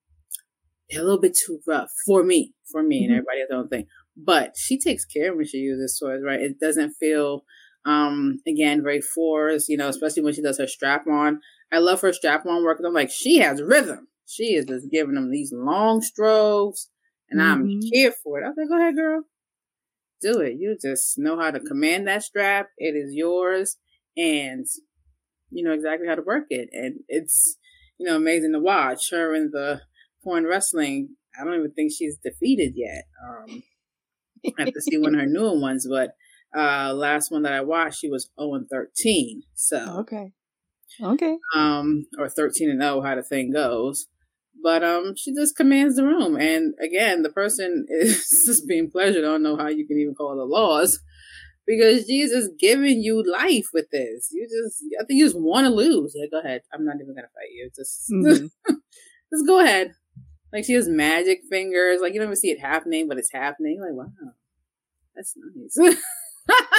they're 0.89 1.01
a 1.01 1.03
little 1.03 1.21
bit 1.21 1.35
too 1.35 1.59
rough 1.67 1.89
for 2.05 2.23
me, 2.23 2.53
for 2.71 2.83
me, 2.83 3.01
mm-hmm. 3.01 3.11
and 3.11 3.13
everybody 3.13 3.41
else 3.41 3.49
don't 3.49 3.69
think 3.69 3.87
but 4.17 4.53
she 4.55 4.79
takes 4.79 5.05
care 5.05 5.35
when 5.35 5.45
she 5.45 5.57
uses 5.57 5.97
toys, 5.99 6.21
right? 6.23 6.39
It 6.39 6.59
doesn't 6.59 6.93
feel, 6.93 7.43
um, 7.85 8.39
again, 8.47 8.83
very 8.83 9.01
forced, 9.01 9.69
you 9.69 9.77
know, 9.77 9.89
especially 9.89 10.23
when 10.23 10.33
she 10.33 10.41
does 10.41 10.57
her 10.57 10.67
strap 10.67 11.05
on. 11.07 11.41
I 11.71 11.79
love 11.79 12.01
her 12.01 12.13
strap 12.13 12.45
on 12.45 12.63
work. 12.63 12.79
I'm 12.85 12.93
like, 12.93 13.11
she 13.11 13.39
has 13.39 13.61
rhythm. 13.61 14.07
She 14.25 14.55
is 14.55 14.65
just 14.65 14.89
giving 14.91 15.15
them 15.15 15.31
these 15.31 15.51
long 15.53 16.01
strokes, 16.01 16.89
and 17.29 17.39
mm-hmm. 17.39 17.51
I'm 17.51 17.79
here 17.81 18.13
for 18.23 18.39
it. 18.39 18.45
I 18.45 18.49
was 18.49 18.55
like, 18.57 18.69
go 18.69 18.79
ahead, 18.79 18.95
girl. 18.95 19.23
Do 20.21 20.39
it. 20.39 20.55
You 20.57 20.77
just 20.81 21.17
know 21.17 21.37
how 21.37 21.51
to 21.51 21.59
command 21.59 22.07
that 22.07 22.23
strap. 22.23 22.69
It 22.77 22.95
is 22.95 23.13
yours, 23.13 23.77
and 24.15 24.65
you 25.49 25.63
know 25.63 25.73
exactly 25.73 26.07
how 26.07 26.15
to 26.15 26.21
work 26.21 26.45
it. 26.49 26.69
And 26.71 27.01
it's, 27.07 27.57
you 27.97 28.05
know, 28.05 28.15
amazing 28.15 28.53
to 28.53 28.59
watch 28.59 29.11
her 29.11 29.33
in 29.33 29.51
the 29.51 29.81
porn 30.23 30.45
wrestling. 30.45 31.15
I 31.39 31.43
don't 31.43 31.55
even 31.55 31.71
think 31.71 31.91
she's 31.91 32.17
defeated 32.17 32.73
yet. 32.75 33.05
Um, 33.23 33.63
I 34.57 34.63
have 34.63 34.73
to 34.73 34.81
see 34.81 34.97
one 34.97 35.15
of 35.15 35.21
her 35.21 35.27
newer 35.29 35.59
ones, 35.59 35.87
but 35.89 36.15
uh 36.57 36.93
last 36.93 37.31
one 37.31 37.43
that 37.43 37.53
I 37.53 37.61
watched, 37.61 37.99
she 37.99 38.09
was 38.09 38.29
0 38.39 38.55
and 38.55 38.67
13. 38.69 39.43
So 39.55 39.99
okay, 40.01 40.31
okay, 41.01 41.37
um, 41.55 42.05
or 42.17 42.29
13 42.29 42.69
and 42.69 42.81
0, 42.81 43.01
how 43.01 43.15
the 43.15 43.23
thing 43.23 43.51
goes. 43.51 44.07
But 44.63 44.83
um, 44.83 45.13
she 45.17 45.33
just 45.35 45.55
commands 45.55 45.97
the 45.97 46.05
room, 46.05 46.37
and 46.37 46.73
again, 46.81 47.21
the 47.21 47.29
person 47.29 47.85
is 47.89 48.25
just 48.45 48.67
being 48.67 48.89
pleasured. 48.89 49.23
I 49.23 49.27
don't 49.27 49.43
know 49.43 49.57
how 49.57 49.67
you 49.67 49.85
can 49.85 49.99
even 49.99 50.15
call 50.15 50.35
the 50.35 50.45
laws, 50.45 50.99
because 51.65 52.05
Jesus 52.05 52.49
giving 52.59 53.01
you 53.01 53.23
life 53.31 53.67
with 53.73 53.89
this. 53.91 54.29
You 54.31 54.47
just, 54.47 54.83
I 54.99 55.05
think 55.05 55.17
you 55.19 55.25
just 55.25 55.39
want 55.39 55.65
to 55.65 55.73
lose. 55.73 56.13
Yeah, 56.15 56.27
go 56.31 56.39
ahead. 56.39 56.61
I'm 56.73 56.85
not 56.85 56.97
even 57.01 57.15
gonna 57.15 57.27
fight 57.33 57.51
you. 57.51 57.69
Just, 57.75 58.11
mm-hmm. 58.11 58.47
just 59.33 59.47
go 59.47 59.59
ahead. 59.59 59.93
Like 60.53 60.65
she 60.65 60.73
has 60.73 60.87
magic 60.87 61.41
fingers. 61.49 61.99
Like 62.01 62.13
you 62.13 62.19
don't 62.19 62.29
even 62.29 62.35
see 62.35 62.51
it 62.51 62.61
happening, 62.61 63.07
but 63.07 63.17
it's 63.17 63.31
happening. 63.31 63.81
Like 63.81 63.93
wow, 63.93 64.11
that's 65.15 65.35
nice. 65.35 65.77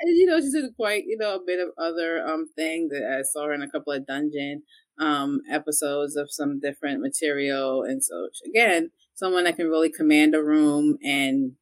and 0.00 0.16
you 0.16 0.26
know, 0.26 0.40
she 0.40 0.50
did 0.50 0.76
quite, 0.76 1.04
you 1.06 1.16
know, 1.18 1.36
a 1.36 1.44
bit 1.44 1.60
of 1.60 1.70
other 1.78 2.24
um 2.24 2.46
thing 2.54 2.88
that 2.90 3.02
I 3.18 3.22
saw 3.22 3.46
her 3.46 3.52
in 3.52 3.62
a 3.62 3.70
couple 3.70 3.92
of 3.92 4.06
dungeon 4.06 4.62
um 4.98 5.40
episodes 5.50 6.14
of 6.14 6.30
some 6.30 6.60
different 6.60 7.00
material. 7.00 7.82
And 7.82 8.04
so 8.04 8.28
again, 8.46 8.90
someone 9.14 9.44
that 9.44 9.56
can 9.56 9.68
really 9.68 9.90
command 9.90 10.34
a 10.34 10.42
room 10.42 10.98
and 11.02 11.52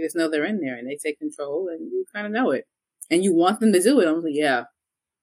you 0.00 0.06
just 0.06 0.16
know 0.16 0.30
they're 0.30 0.44
in 0.44 0.60
there 0.60 0.76
and 0.76 0.88
they 0.88 0.96
take 0.96 1.18
control 1.18 1.68
and 1.68 1.90
you 1.90 2.04
kind 2.12 2.26
of 2.26 2.32
know 2.32 2.50
it. 2.50 2.64
And 3.10 3.24
you 3.24 3.34
want 3.34 3.60
them 3.60 3.72
to 3.72 3.82
do 3.82 4.00
it. 4.00 4.08
I'm 4.08 4.22
like, 4.22 4.32
yeah, 4.34 4.64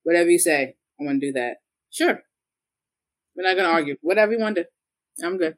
whatever 0.04 0.30
you 0.30 0.40
say, 0.40 0.76
I 1.00 1.04
want 1.04 1.22
to 1.22 1.28
do 1.28 1.34
that. 1.34 1.58
Sure. 1.90 2.20
We're 3.36 3.44
not 3.44 3.56
going 3.56 3.68
to 3.68 3.74
argue. 3.74 3.96
Whatever 4.02 4.34
you 4.34 4.40
want 4.40 4.58
to. 4.58 4.66
I'm 5.24 5.38
good. 5.38 5.56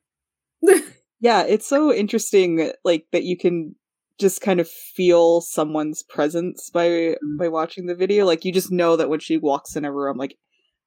yeah, 1.19 1.43
it's 1.43 1.67
so 1.67 1.93
interesting, 1.93 2.71
like, 2.83 3.05
that 3.11 3.23
you 3.23 3.37
can 3.37 3.75
just 4.19 4.41
kind 4.41 4.59
of 4.59 4.69
feel 4.69 5.41
someone's 5.41 6.03
presence 6.03 6.69
by 6.69 6.87
mm-hmm. 6.87 7.37
by 7.37 7.47
watching 7.47 7.87
the 7.87 7.95
video. 7.95 8.25
Like 8.25 8.43
you 8.45 8.51
just 8.51 8.71
know 8.71 8.97
that 8.97 9.09
when 9.09 9.21
she 9.21 9.37
walks 9.37 9.75
in 9.75 9.85
a 9.85 9.91
room, 9.91 10.17
like 10.17 10.35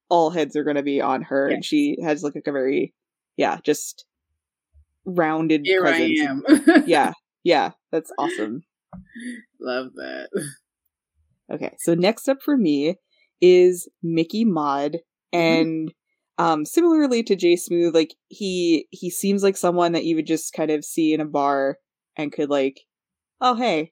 all 0.07 0.29
heads 0.29 0.55
are 0.55 0.63
going 0.63 0.75
to 0.75 0.83
be 0.83 1.01
on 1.01 1.23
her, 1.23 1.49
yes. 1.49 1.55
and 1.55 1.65
she 1.65 1.97
has 2.03 2.23
like 2.23 2.35
a 2.35 2.51
very 2.51 2.93
yeah, 3.35 3.57
just 3.63 4.05
rounded 5.05 5.61
Here 5.65 5.81
presence. 5.81 6.19
I 6.19 6.23
am. 6.23 6.83
yeah, 6.87 7.13
yeah, 7.43 7.71
that's 7.91 8.11
awesome. 8.17 8.63
Love 9.59 9.93
that. 9.95 10.29
Okay, 11.51 11.75
so 11.77 11.93
next 11.93 12.29
up 12.29 12.41
for 12.41 12.57
me 12.57 12.95
is 13.41 13.89
Mickey 14.01 14.45
Mod, 14.45 14.93
mm-hmm. 14.93 15.37
and 15.37 15.89
mm-hmm. 15.89 16.43
um, 16.43 16.65
similarly 16.65 17.21
to 17.23 17.35
Jay 17.35 17.57
Smooth, 17.57 17.93
like 17.93 18.15
he 18.29 18.87
he 18.91 19.09
seems 19.09 19.43
like 19.43 19.57
someone 19.57 19.91
that 19.91 20.05
you 20.05 20.15
would 20.15 20.25
just 20.25 20.53
kind 20.53 20.71
of 20.71 20.85
see 20.85 21.13
in 21.13 21.19
a 21.19 21.25
bar 21.25 21.77
and 22.15 22.31
could 22.31 22.49
like 22.49 22.81
oh 23.41 23.55
hey 23.55 23.91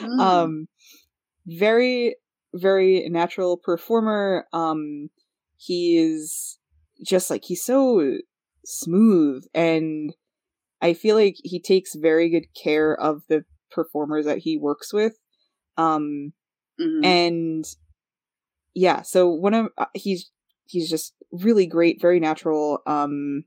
mm. 0.00 0.20
um 0.20 0.66
very 1.46 2.16
very 2.54 3.08
natural 3.08 3.56
performer 3.56 4.46
um 4.52 5.08
he's 5.56 6.58
just 7.04 7.30
like 7.30 7.44
he's 7.44 7.64
so 7.64 8.16
smooth 8.64 9.44
and 9.54 10.14
i 10.84 10.92
feel 10.92 11.16
like 11.16 11.36
he 11.42 11.58
takes 11.58 11.94
very 11.94 12.28
good 12.28 12.46
care 12.54 12.94
of 12.94 13.22
the 13.28 13.44
performers 13.72 14.26
that 14.26 14.38
he 14.38 14.56
works 14.56 14.92
with 14.92 15.18
um 15.76 16.32
mm-hmm. 16.80 17.04
and 17.04 17.64
yeah 18.74 19.02
so 19.02 19.28
one 19.28 19.54
of 19.54 19.68
uh, 19.78 19.86
he's 19.94 20.30
he's 20.66 20.88
just 20.88 21.14
really 21.32 21.66
great 21.66 22.00
very 22.00 22.20
natural 22.20 22.80
um 22.86 23.44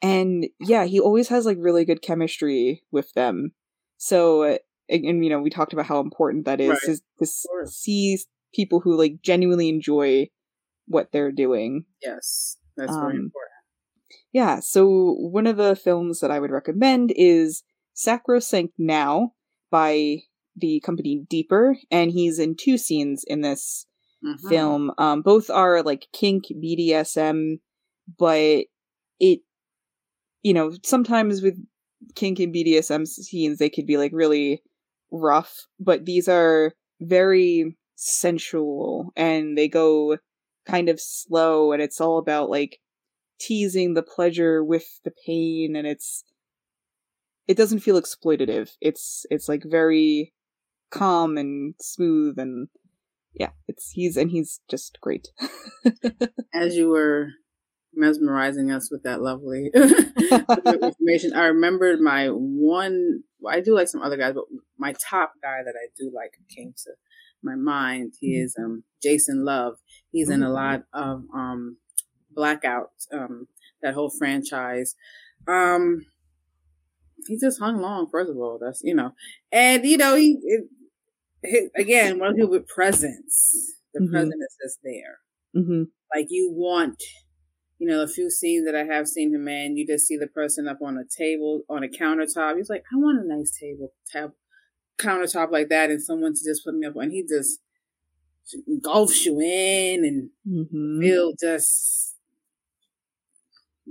and 0.00 0.46
yeah 0.58 0.84
he 0.84 0.98
always 0.98 1.28
has 1.28 1.46
like 1.46 1.56
really 1.60 1.84
good 1.84 2.02
chemistry 2.02 2.82
with 2.90 3.12
them 3.12 3.52
so 3.98 4.42
and, 4.88 5.04
and 5.04 5.24
you 5.24 5.30
know 5.30 5.40
we 5.40 5.50
talked 5.50 5.72
about 5.72 5.86
how 5.86 6.00
important 6.00 6.44
that 6.44 6.60
is 6.60 6.70
right. 6.70 6.80
to, 6.84 6.96
to 7.18 7.66
see 7.66 8.18
people 8.54 8.80
who 8.80 8.96
like 8.96 9.22
genuinely 9.22 9.68
enjoy 9.68 10.28
what 10.86 11.12
they're 11.12 11.32
doing 11.32 11.84
yes 12.02 12.56
that's 12.76 12.92
um, 12.92 13.00
very 13.00 13.16
important 13.16 13.51
yeah 14.32 14.60
so 14.60 15.14
one 15.18 15.46
of 15.46 15.56
the 15.56 15.76
films 15.76 16.20
that 16.20 16.30
i 16.30 16.38
would 16.38 16.50
recommend 16.50 17.12
is 17.16 17.62
sacrosanct 17.94 18.74
now 18.78 19.32
by 19.70 20.18
the 20.56 20.80
company 20.80 21.24
deeper 21.28 21.76
and 21.90 22.10
he's 22.10 22.38
in 22.38 22.54
two 22.54 22.76
scenes 22.76 23.24
in 23.26 23.40
this 23.40 23.86
mm-hmm. 24.24 24.48
film 24.48 24.92
um 24.98 25.22
both 25.22 25.48
are 25.50 25.82
like 25.82 26.06
kink 26.12 26.44
bdsm 26.62 27.58
but 28.18 28.64
it 29.20 29.40
you 30.42 30.52
know, 30.52 30.72
sometimes 30.84 31.40
with 31.40 31.58
kink 32.14 32.40
and 32.40 32.54
BDSM 32.54 33.06
scenes, 33.06 33.58
they 33.58 33.70
could 33.70 33.86
be 33.86 33.96
like 33.96 34.12
really 34.12 34.62
rough, 35.10 35.66
but 35.78 36.04
these 36.04 36.28
are 36.28 36.72
very 37.00 37.76
sensual 37.94 39.12
and 39.16 39.56
they 39.56 39.68
go 39.68 40.18
kind 40.66 40.88
of 40.88 41.00
slow 41.00 41.72
and 41.72 41.80
it's 41.82 42.00
all 42.00 42.18
about 42.18 42.50
like 42.50 42.78
teasing 43.46 43.94
the 43.94 44.02
pleasure 44.02 44.62
with 44.62 45.00
the 45.04 45.12
pain 45.26 45.74
and 45.76 45.86
it's 45.86 46.24
it 47.48 47.56
doesn't 47.56 47.80
feel 47.80 48.00
exploitative. 48.00 48.70
It's 48.80 49.26
it's 49.30 49.48
like 49.48 49.62
very 49.64 50.32
calm 50.90 51.36
and 51.36 51.74
smooth 51.80 52.38
and 52.38 52.68
yeah, 53.34 53.50
it's 53.66 53.90
he's 53.90 54.16
and 54.16 54.30
he's 54.30 54.60
just 54.70 54.98
great. 55.00 55.28
As 56.54 56.76
you 56.76 56.88
were 56.88 57.28
mesmerizing 57.94 58.70
us 58.70 58.90
with 58.90 59.02
that 59.02 59.20
lovely 59.20 59.70
information. 59.74 61.32
I 61.34 61.46
remembered 61.46 62.00
my 62.00 62.28
one. 62.28 63.22
I 63.48 63.60
do 63.60 63.74
like 63.74 63.88
some 63.88 64.02
other 64.02 64.16
guys, 64.16 64.34
but 64.34 64.44
my 64.78 64.92
top 64.92 65.34
guy 65.42 65.62
that 65.64 65.74
I 65.76 65.88
do 65.98 66.10
like 66.14 66.34
came 66.48 66.74
to 66.84 66.90
my 67.42 67.54
mind. 67.54 68.14
He 68.20 68.34
mm-hmm. 68.34 68.44
is 68.44 68.56
um, 68.58 68.84
Jason 69.02 69.44
Luv. 69.44 69.74
He's 70.10 70.30
in 70.30 70.42
a 70.42 70.46
mm-hmm. 70.46 70.54
lot 70.54 70.84
of 70.92 71.24
um, 71.34 71.76
Blackout, 72.34 72.90
um, 73.12 73.48
that 73.82 73.94
whole 73.94 74.10
franchise. 74.10 74.94
Um, 75.46 76.06
he 77.26 77.38
just 77.38 77.60
hung 77.60 77.80
long. 77.80 78.08
First 78.10 78.30
of 78.30 78.36
all, 78.36 78.58
that's 78.60 78.80
you 78.82 78.94
know, 78.94 79.12
and 79.50 79.84
you 79.84 79.96
know 79.96 80.16
he, 80.16 80.38
it, 80.42 80.64
he 81.44 81.68
again 81.80 82.18
one 82.18 82.30
of 82.30 82.36
people 82.36 82.50
with 82.50 82.68
presence. 82.68 83.74
The 83.94 84.00
mm-hmm. 84.00 84.12
presence 84.12 84.34
is 84.34 84.56
just 84.64 84.78
there. 84.82 85.18
Mm-hmm. 85.56 85.82
Like 86.14 86.26
you 86.30 86.50
want 86.52 87.02
you 87.82 87.88
know, 87.88 88.00
a 88.00 88.06
few 88.06 88.30
scenes 88.30 88.64
that 88.64 88.76
I 88.76 88.84
have 88.84 89.08
seen 89.08 89.34
him 89.34 89.48
in, 89.48 89.76
you 89.76 89.84
just 89.84 90.06
see 90.06 90.16
the 90.16 90.28
person 90.28 90.68
up 90.68 90.78
on 90.80 90.96
a 90.96 91.02
table, 91.04 91.62
on 91.68 91.82
a 91.82 91.88
countertop. 91.88 92.56
He's 92.56 92.70
like, 92.70 92.84
I 92.92 92.96
want 92.96 93.18
a 93.18 93.26
nice 93.26 93.50
table, 93.58 93.92
tab, 94.08 94.30
countertop 95.00 95.50
like 95.50 95.68
that, 95.70 95.90
and 95.90 96.00
someone 96.00 96.32
to 96.32 96.44
just 96.44 96.64
put 96.64 96.76
me 96.76 96.86
up 96.86 96.94
on. 96.94 97.10
He 97.10 97.26
just 97.28 97.58
engulfs 98.68 99.26
you 99.26 99.40
in 99.40 100.04
and 100.04 100.30
mm-hmm. 100.48 101.00
feel 101.00 101.32
just 101.40 102.11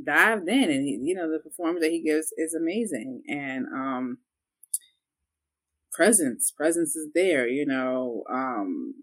dived 0.05 0.47
in. 0.47 0.69
And, 0.69 0.83
he, 0.83 0.99
you 1.01 1.15
know, 1.15 1.31
the 1.31 1.39
performance 1.39 1.81
that 1.81 1.91
he 1.91 2.01
gives 2.01 2.33
is 2.37 2.53
amazing. 2.53 3.23
And, 3.27 3.65
um, 3.67 4.17
presence, 5.91 6.51
presence 6.51 6.95
is 6.95 7.09
there, 7.13 7.47
you 7.47 7.65
know, 7.65 8.23
um, 8.29 8.93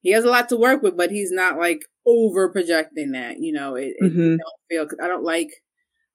he 0.00 0.10
has 0.12 0.24
a 0.24 0.30
lot 0.30 0.48
to 0.48 0.56
work 0.56 0.82
with, 0.82 0.96
but 0.96 1.10
he's 1.10 1.32
not 1.32 1.58
like 1.58 1.84
over 2.06 2.48
projecting 2.48 3.12
that. 3.12 3.40
You 3.40 3.52
know, 3.52 3.74
it, 3.74 3.94
mm-hmm. 4.02 4.34
it 4.34 4.38
don't 4.38 4.88
feel. 4.88 5.04
I 5.04 5.08
don't 5.08 5.24
like 5.24 5.50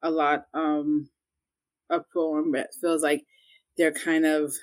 a 0.02 0.10
lot 0.10 0.46
um 0.54 1.10
a 1.90 2.00
poem 2.14 2.52
that 2.54 2.70
feels 2.80 3.04
like 3.04 3.24
they're 3.78 3.94
kind 3.94 4.26
of 4.26 4.54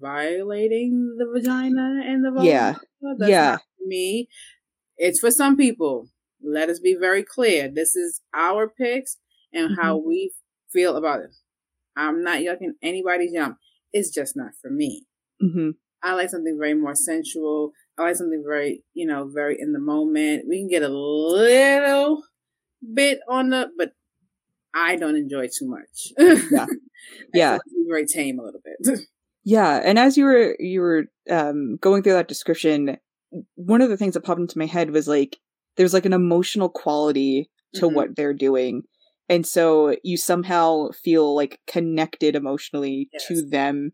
violating 0.00 1.16
the 1.18 1.26
vagina 1.32 2.00
and 2.04 2.24
the 2.24 2.30
vulva. 2.30 2.46
Yeah, 2.46 2.74
That's 3.18 3.30
yeah. 3.30 3.56
me, 3.84 4.28
it's 4.96 5.20
for 5.20 5.30
some 5.30 5.56
people. 5.56 6.08
Let 6.46 6.70
us 6.70 6.78
be 6.78 6.94
very 6.94 7.22
clear. 7.22 7.68
This 7.68 7.96
is 7.96 8.20
our 8.34 8.68
picks 8.68 9.18
and 9.52 9.70
mm-hmm. 9.70 9.80
how 9.80 9.96
we 9.96 10.32
feel 10.72 10.96
about 10.96 11.20
it. 11.20 11.34
I'm 11.96 12.22
not 12.22 12.38
yucking 12.38 12.74
anybody's 12.82 13.32
yum. 13.32 13.56
It's 13.92 14.10
just 14.10 14.36
not 14.36 14.52
for 14.60 14.70
me. 14.70 15.06
Mm-hmm. 15.42 15.70
I 16.02 16.14
like 16.14 16.30
something 16.30 16.56
very 16.58 16.74
more 16.74 16.94
sensual, 16.94 17.72
I 17.98 18.02
like 18.02 18.16
something 18.16 18.44
very, 18.46 18.84
you 18.94 19.06
know, 19.06 19.28
very 19.32 19.56
in 19.58 19.72
the 19.72 19.80
moment. 19.80 20.44
We 20.48 20.58
can 20.58 20.68
get 20.68 20.82
a 20.82 20.88
little 20.88 22.22
bit 22.94 23.20
on 23.28 23.50
the, 23.50 23.70
but 23.76 23.92
I 24.74 24.96
don't 24.96 25.16
enjoy 25.16 25.48
too 25.48 25.66
much. 25.68 26.12
Yeah, 26.50 26.66
yeah, 27.32 27.58
very 27.88 28.06
tame 28.06 28.38
a 28.38 28.42
little 28.42 28.60
bit. 28.64 29.00
yeah, 29.44 29.80
and 29.84 29.98
as 29.98 30.16
you 30.16 30.24
were 30.24 30.56
you 30.58 30.80
were 30.80 31.04
um, 31.30 31.76
going 31.76 32.02
through 32.02 32.14
that 32.14 32.28
description, 32.28 32.98
one 33.54 33.80
of 33.80 33.90
the 33.90 33.96
things 33.96 34.14
that 34.14 34.24
popped 34.24 34.40
into 34.40 34.58
my 34.58 34.66
head 34.66 34.90
was 34.90 35.06
like 35.06 35.38
there's 35.76 35.94
like 35.94 36.06
an 36.06 36.12
emotional 36.12 36.68
quality 36.68 37.50
to 37.74 37.86
mm-hmm. 37.86 37.94
what 37.94 38.16
they're 38.16 38.34
doing, 38.34 38.82
and 39.28 39.46
so 39.46 39.96
you 40.02 40.16
somehow 40.16 40.90
feel 40.90 41.34
like 41.34 41.60
connected 41.66 42.36
emotionally 42.36 43.08
yes. 43.12 43.26
to 43.26 43.46
them 43.46 43.92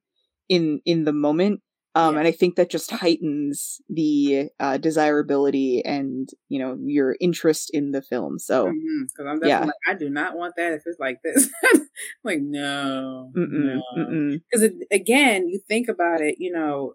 in 0.48 0.80
in 0.84 1.04
the 1.04 1.12
moment 1.12 1.60
um, 1.94 2.14
yeah. 2.14 2.20
and 2.20 2.28
I 2.28 2.32
think 2.32 2.56
that 2.56 2.70
just 2.70 2.90
heightens 2.90 3.80
the 3.88 4.48
uh, 4.58 4.78
desirability 4.78 5.84
and 5.84 6.28
you 6.48 6.58
know 6.58 6.78
your 6.82 7.16
interest 7.20 7.70
in 7.72 7.90
the 7.90 8.00
film. 8.00 8.38
So, 8.38 8.64
because 8.64 9.12
mm-hmm. 9.20 9.28
I'm 9.28 9.40
yeah. 9.44 9.60
like, 9.60 9.74
I 9.86 9.94
do 9.94 10.08
not 10.08 10.34
want 10.34 10.54
that 10.56 10.72
if 10.72 10.82
it's 10.86 10.98
like 10.98 11.18
this. 11.22 11.50
like, 12.24 12.38
no, 12.40 13.30
because 13.34 14.70
again, 14.90 15.48
you 15.48 15.60
think 15.68 15.88
about 15.88 16.22
it. 16.22 16.36
You 16.38 16.52
know, 16.52 16.94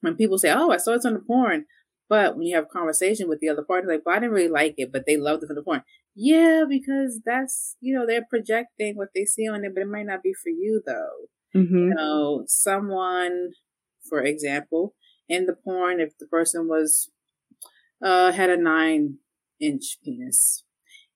when 0.00 0.16
people 0.16 0.38
say, 0.38 0.52
"Oh, 0.56 0.70
I 0.70 0.78
saw 0.78 0.92
it 0.92 1.04
on 1.04 1.12
the 1.12 1.20
porn," 1.20 1.66
But 2.08 2.36
when 2.36 2.46
you 2.46 2.54
have 2.56 2.64
a 2.64 2.68
conversation 2.78 3.28
with 3.28 3.40
the 3.40 3.48
other 3.48 3.62
party, 3.62 3.86
like, 3.86 4.00
well, 4.04 4.16
I 4.16 4.18
didn't 4.18 4.34
really 4.34 4.48
like 4.48 4.74
it, 4.78 4.90
but 4.92 5.04
they 5.06 5.16
loved 5.16 5.42
it 5.42 5.46
for 5.46 5.54
the 5.54 5.62
porn. 5.62 5.82
Yeah, 6.14 6.64
because 6.68 7.20
that's, 7.24 7.76
you 7.80 7.94
know, 7.94 8.06
they're 8.06 8.26
projecting 8.28 8.96
what 8.96 9.08
they 9.14 9.24
see 9.24 9.46
on 9.48 9.64
it, 9.64 9.74
but 9.74 9.82
it 9.82 9.88
might 9.88 10.06
not 10.06 10.22
be 10.22 10.32
for 10.32 10.48
you 10.48 10.82
though. 10.84 11.58
Mm-hmm. 11.58 11.76
You 11.76 11.94
know, 11.94 12.44
someone, 12.46 13.50
for 14.08 14.22
example, 14.22 14.94
in 15.28 15.46
the 15.46 15.54
porn, 15.54 16.00
if 16.00 16.16
the 16.18 16.26
person 16.26 16.66
was, 16.66 17.10
uh, 18.02 18.32
had 18.32 18.50
a 18.50 18.56
nine 18.56 19.18
inch 19.60 19.98
penis 20.04 20.64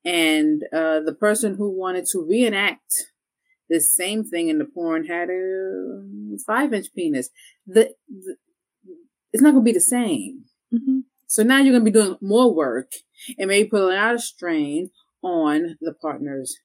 and, 0.05 0.63
uh, 0.73 1.01
the 1.01 1.17
person 1.19 1.57
who 1.57 1.71
wanted 1.71 2.07
to 2.13 2.27
reenact 2.29 3.13
the 3.71 3.81
same 3.81 4.25
thing 4.25 4.49
in 4.49 4.59
the 4.59 4.67
porn 4.67 5.07
had 5.07 5.31
a 5.31 6.37
five 6.47 6.75
inch 6.75 6.89
penis. 6.95 7.31
The, 7.67 7.95
the 8.09 8.37
it's 9.33 9.43
not 9.43 9.53
going 9.53 9.65
to 9.65 9.69
be 9.69 9.73
the 9.73 9.81
same. 9.81 10.45
Mm-hmm. 10.73 11.01
So 11.27 11.43
now 11.43 11.59
you're 11.59 11.73
going 11.73 11.85
to 11.85 11.91
be 11.91 11.99
doing 11.99 12.17
more 12.21 12.53
work 12.55 12.93
and 13.39 13.49
maybe 13.49 13.69
put 13.69 13.83
a 13.83 13.87
lot 13.95 14.15
of 14.15 14.23
strain 14.23 14.91
on 15.23 15.77
the 15.81 15.93
partner's 15.95 16.59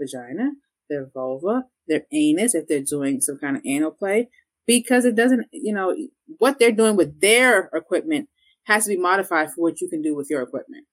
vagina, 0.00 0.52
their 0.88 1.08
vulva, 1.12 1.64
their 1.86 2.06
anus, 2.12 2.54
if 2.54 2.66
they're 2.68 2.82
doing 2.82 3.20
some 3.20 3.38
kind 3.38 3.56
of 3.56 3.62
anal 3.66 3.90
play, 3.90 4.28
because 4.66 5.04
it 5.04 5.14
doesn't, 5.14 5.46
you 5.52 5.72
know, 5.72 5.94
what 6.38 6.58
they're 6.58 6.72
doing 6.72 6.96
with 6.96 7.20
their 7.20 7.70
equipment 7.74 8.28
has 8.64 8.84
to 8.84 8.90
be 8.90 8.96
modified 8.96 9.48
for 9.50 9.62
what 9.62 9.80
you 9.80 9.88
can 9.88 10.02
do 10.02 10.14
with 10.14 10.28
your 10.30 10.42
equipment. 10.42 10.86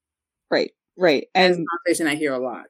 Right, 0.49 0.71
right. 0.97 1.27
That's 1.37 1.57
And 1.57 1.65
a 1.65 1.65
conversation 1.77 2.07
I 2.07 2.15
hear 2.15 2.33
a 2.33 2.39
lot. 2.39 2.67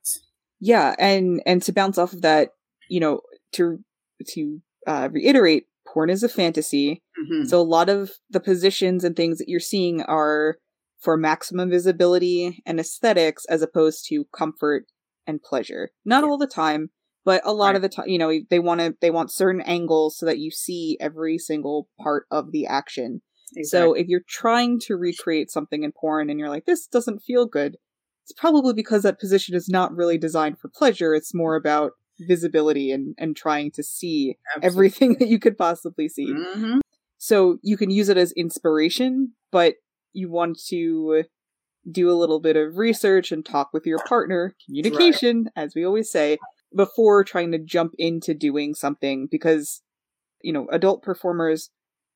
yeah, 0.59 0.95
and 0.99 1.41
and 1.45 1.61
to 1.63 1.73
bounce 1.73 1.97
off 1.97 2.13
of 2.13 2.21
that, 2.21 2.51
you 2.89 2.99
know, 2.99 3.21
to 3.53 3.83
to 4.29 4.61
uh, 4.87 5.09
reiterate, 5.11 5.65
porn 5.87 6.09
is 6.09 6.23
a 6.23 6.29
fantasy. 6.29 7.01
Hmm 7.27 7.45
So 7.45 7.59
a 7.59 7.63
lot 7.63 7.89
of 7.89 8.11
the 8.29 8.39
positions 8.39 9.03
and 9.03 9.15
things 9.15 9.37
that 9.37 9.49
you're 9.49 9.59
seeing 9.59 10.01
are 10.03 10.57
for 10.99 11.17
maximum 11.17 11.69
visibility 11.69 12.63
and 12.65 12.79
aesthetics 12.79 13.45
as 13.45 13.61
opposed 13.61 14.05
to 14.09 14.25
comfort 14.35 14.85
and 15.27 15.41
pleasure. 15.41 15.89
Not 16.05 16.23
Yeah. 16.23 16.29
all 16.29 16.37
the 16.37 16.47
time, 16.47 16.89
but 17.23 17.41
a 17.45 17.53
lot 17.53 17.67
Right. 17.67 17.75
of 17.75 17.81
the 17.81 17.89
time, 17.89 18.07
you 18.07 18.17
know, 18.17 18.31
they 18.49 18.59
want 18.59 18.81
to 18.81 18.95
they 19.01 19.11
want 19.11 19.31
certain 19.31 19.61
angles 19.61 20.17
so 20.17 20.25
that 20.25 20.39
you 20.39 20.51
see 20.51 20.97
every 20.99 21.37
single 21.37 21.87
part 21.99 22.25
of 22.31 22.51
the 22.51 22.65
action. 22.65 23.21
So 23.63 23.93
if 23.93 24.07
you're 24.07 24.23
trying 24.27 24.79
to 24.81 24.95
recreate 24.97 25.49
something 25.49 25.83
in 25.83 25.93
porn 25.93 26.29
and 26.29 26.39
you're 26.39 26.49
like 26.49 26.65
this 26.65 26.87
doesn't 26.87 27.19
feel 27.19 27.45
good, 27.45 27.77
it's 28.23 28.33
probably 28.33 28.73
because 28.73 29.03
that 29.03 29.19
position 29.19 29.55
is 29.55 29.69
not 29.69 29.95
really 29.95 30.17
designed 30.17 30.59
for 30.59 30.69
pleasure. 30.73 31.13
It's 31.13 31.33
more 31.33 31.55
about 31.55 31.91
visibility 32.19 32.91
and 32.91 33.15
and 33.17 33.35
trying 33.35 33.71
to 33.71 33.83
see 33.83 34.37
everything 34.61 35.15
that 35.19 35.27
you 35.27 35.39
could 35.39 35.57
possibly 35.57 36.09
see. 36.09 36.25
hmm 36.25 36.79
So 37.25 37.57
you 37.63 37.75
can 37.75 37.89
use 37.89 38.09
it 38.09 38.17
as 38.17 38.33
inspiration, 38.33 39.33
but 39.51 39.77
you 40.13 40.29
want 40.29 40.59
to 40.67 41.23
do 41.91 42.11
a 42.11 42.13
little 42.13 42.39
bit 42.39 42.55
of 42.55 42.77
research 42.77 43.31
and 43.31 43.43
talk 43.43 43.71
with 43.73 43.87
your 43.87 43.97
partner, 44.07 44.53
communication, 44.63 45.49
as 45.55 45.73
we 45.73 45.83
always 45.83 46.11
say, 46.11 46.37
before 46.75 47.23
trying 47.23 47.51
to 47.51 47.57
jump 47.57 47.93
into 47.97 48.35
doing 48.35 48.75
something 48.75 49.27
because, 49.31 49.81
you 50.43 50.53
know, 50.53 50.67
adult 50.71 51.01
performers 51.01 51.71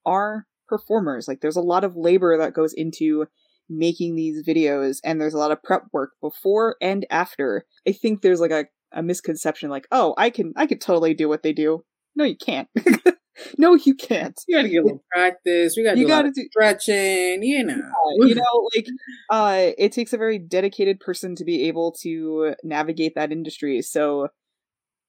are 0.06 0.46
performers. 0.68 1.28
Like 1.28 1.42
there's 1.42 1.56
a 1.56 1.62
lot 1.62 1.84
of 1.84 1.96
labor 1.96 2.38
that 2.38 2.54
goes 2.54 2.74
into 2.74 3.26
making 3.68 4.16
these 4.16 4.48
videos 4.48 5.00
and 5.04 5.20
there's 5.20 5.34
a 5.34 5.40
lot 5.40 5.52
of 5.52 5.64
prep 5.64 5.86
work 5.92 6.12
before 6.22 6.76
and 6.84 7.08
after. 7.10 7.66
I 7.88 7.94
think 7.94 8.22
there's 8.22 8.42
like 8.42 8.52
a, 8.52 8.66
a 8.94 9.02
misconception 9.02 9.72
like, 9.72 9.88
oh, 9.92 10.14
I 10.20 10.30
can 10.30 10.54
I 10.56 10.68
could 10.68 10.82
totally 10.82 11.16
do 11.16 11.28
what 11.28 11.42
they 11.42 11.54
do. 11.54 11.84
No, 12.16 12.26
you 12.26 12.38
can't. 12.38 12.68
no, 13.58 13.76
you 13.76 13.94
can't. 13.96 14.40
You 14.48 14.58
got 14.58 14.64
to 14.64 14.70
get 14.70 14.78
a 14.80 14.84
little 14.84 15.04
practice. 15.12 15.76
We 15.78 15.84
got 15.84 15.94
to 15.94 16.00
You 16.00 16.06
do 16.06 16.10
gotta 16.10 16.32
do 16.32 16.48
stretching, 16.52 17.44
you 17.44 17.64
know. 17.64 17.82
you 18.18 18.36
know 18.36 18.70
like 18.76 18.88
uh 19.30 19.72
it 19.78 19.92
takes 19.92 20.14
a 20.14 20.18
very 20.18 20.40
dedicated 20.40 21.00
person 21.00 21.36
to 21.36 21.46
be 21.46 21.68
able 21.68 21.92
to 22.02 22.56
navigate 22.64 23.14
that 23.16 23.32
industry 23.32 23.82
so 23.82 24.28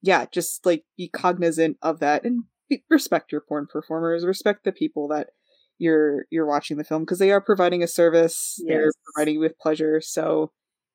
yeah 0.01 0.25
just 0.31 0.65
like 0.65 0.83
be 0.97 1.07
cognizant 1.09 1.77
of 1.81 1.99
that 1.99 2.23
and 2.23 2.43
be, 2.69 2.83
respect 2.89 3.31
your 3.31 3.41
porn 3.41 3.67
performers 3.71 4.25
respect 4.25 4.63
the 4.63 4.71
people 4.71 5.07
that 5.07 5.29
you're 5.79 6.25
you're 6.29 6.45
watching 6.45 6.77
the 6.77 6.83
film 6.83 7.01
because 7.03 7.19
they 7.19 7.31
are 7.31 7.41
providing 7.41 7.81
a 7.83 7.87
service 7.87 8.59
they're 8.67 8.91
providing 9.13 9.35
you 9.35 9.39
with 9.39 9.57
pleasure 9.59 9.99
so 10.01 10.51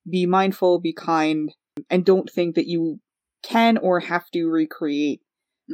be 0.09 0.27
mindful 0.27 0.79
be 0.79 0.93
kind 0.93 1.53
and 1.91 2.05
don't 2.05 2.31
think 2.31 2.55
that 2.55 2.67
you 2.69 3.01
can 3.43 3.77
or 3.79 4.01
have 4.01 4.31
to 4.31 4.47
recreate 4.47 5.21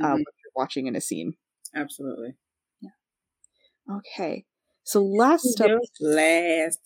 uh, 0.03 0.07
Mhm. 0.07 0.13
what 0.13 0.19
you're 0.21 0.53
watching 0.57 0.87
in 0.87 0.97
a 0.97 1.01
scene 1.01 1.35
Absolutely. 1.75 2.35
Yeah. 2.81 3.97
Okay 3.99 4.45
so 4.85 5.03
last 5.03 5.45
step. 5.45 5.71
Last. 6.01 6.81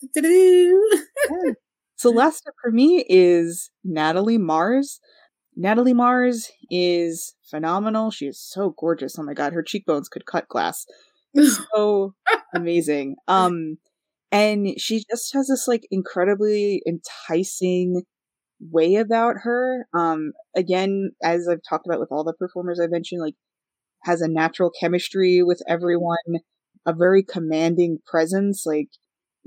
So 1.95 2.11
last 2.11 2.43
up 2.47 2.53
for 2.61 2.71
me 2.71 3.03
is 3.09 3.71
Natalie 3.83 4.37
Mars. 4.37 4.99
Natalie 5.55 5.93
Mars 5.93 6.51
is 6.69 7.33
phenomenal. 7.49 8.11
She 8.11 8.27
is 8.27 8.39
so 8.39 8.75
gorgeous. 8.77 9.17
Oh 9.17 9.23
my 9.23 9.33
god, 9.33 9.53
her 9.53 9.63
cheekbones 9.63 10.09
could 10.09 10.25
cut 10.25 10.47
glass. 10.47 10.85
So 11.73 12.15
amazing. 12.55 13.15
Um 13.27 13.77
and 14.31 14.79
she 14.79 15.03
just 15.09 15.33
has 15.33 15.47
this 15.47 15.67
like 15.67 15.87
incredibly 15.91 16.81
enticing 16.87 18.03
way 18.59 18.95
about 18.95 19.35
her. 19.43 19.87
Um 19.93 20.33
again, 20.55 21.11
as 21.23 21.47
I've 21.47 21.61
talked 21.67 21.87
about 21.87 21.99
with 21.99 22.11
all 22.11 22.23
the 22.23 22.33
performers 22.33 22.79
I 22.79 22.87
mentioned, 22.87 23.21
like 23.21 23.35
has 24.07 24.21
a 24.21 24.27
natural 24.27 24.71
chemistry 24.79 25.43
with 25.43 25.61
everyone, 25.67 26.39
a 26.85 26.93
very 26.93 27.21
commanding 27.21 27.99
presence, 28.07 28.63
like 28.65 28.87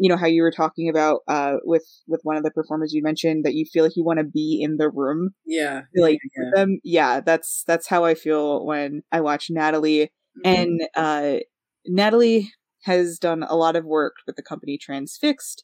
you 0.01 0.09
know 0.09 0.16
how 0.16 0.27
you 0.27 0.42
were 0.42 0.51
talking 0.51 0.88
about 0.88 1.20
uh 1.29 1.57
with 1.62 1.85
with 2.09 2.20
one 2.23 2.37
of 2.37 2.42
the 2.42 2.51
performers 2.51 2.94
you 2.94 3.03
mentioned 3.03 3.44
that 3.44 3.55
you 3.55 3.66
feel 3.70 3.85
like 3.85 3.96
you 3.96 4.05
want 4.05 4.18
to 4.18 4.25
be 4.25 4.59
in 4.62 4.79
the 4.79 4.88
room 4.88 5.35
yeah. 5.46 5.83
like 5.94 6.18
yeah, 6.37 6.51
them 6.55 6.81
yeah 6.83 7.20
that's 7.20 7.62
that's 7.66 7.87
how 7.87 8.03
i 8.03 8.14
feel 8.14 8.64
when 8.64 9.03
i 9.12 9.20
watch 9.20 9.49
natalie 9.51 10.11
yeah. 10.42 10.51
and 10.51 10.81
uh 10.96 11.35
natalie 11.87 12.51
has 12.85 13.18
done 13.18 13.42
a 13.42 13.57
lot 13.57 13.77
of 13.77 13.85
work 13.85 14.14
with 14.27 14.37
the 14.37 14.42
company 14.42 14.79
transfixed 14.79 15.62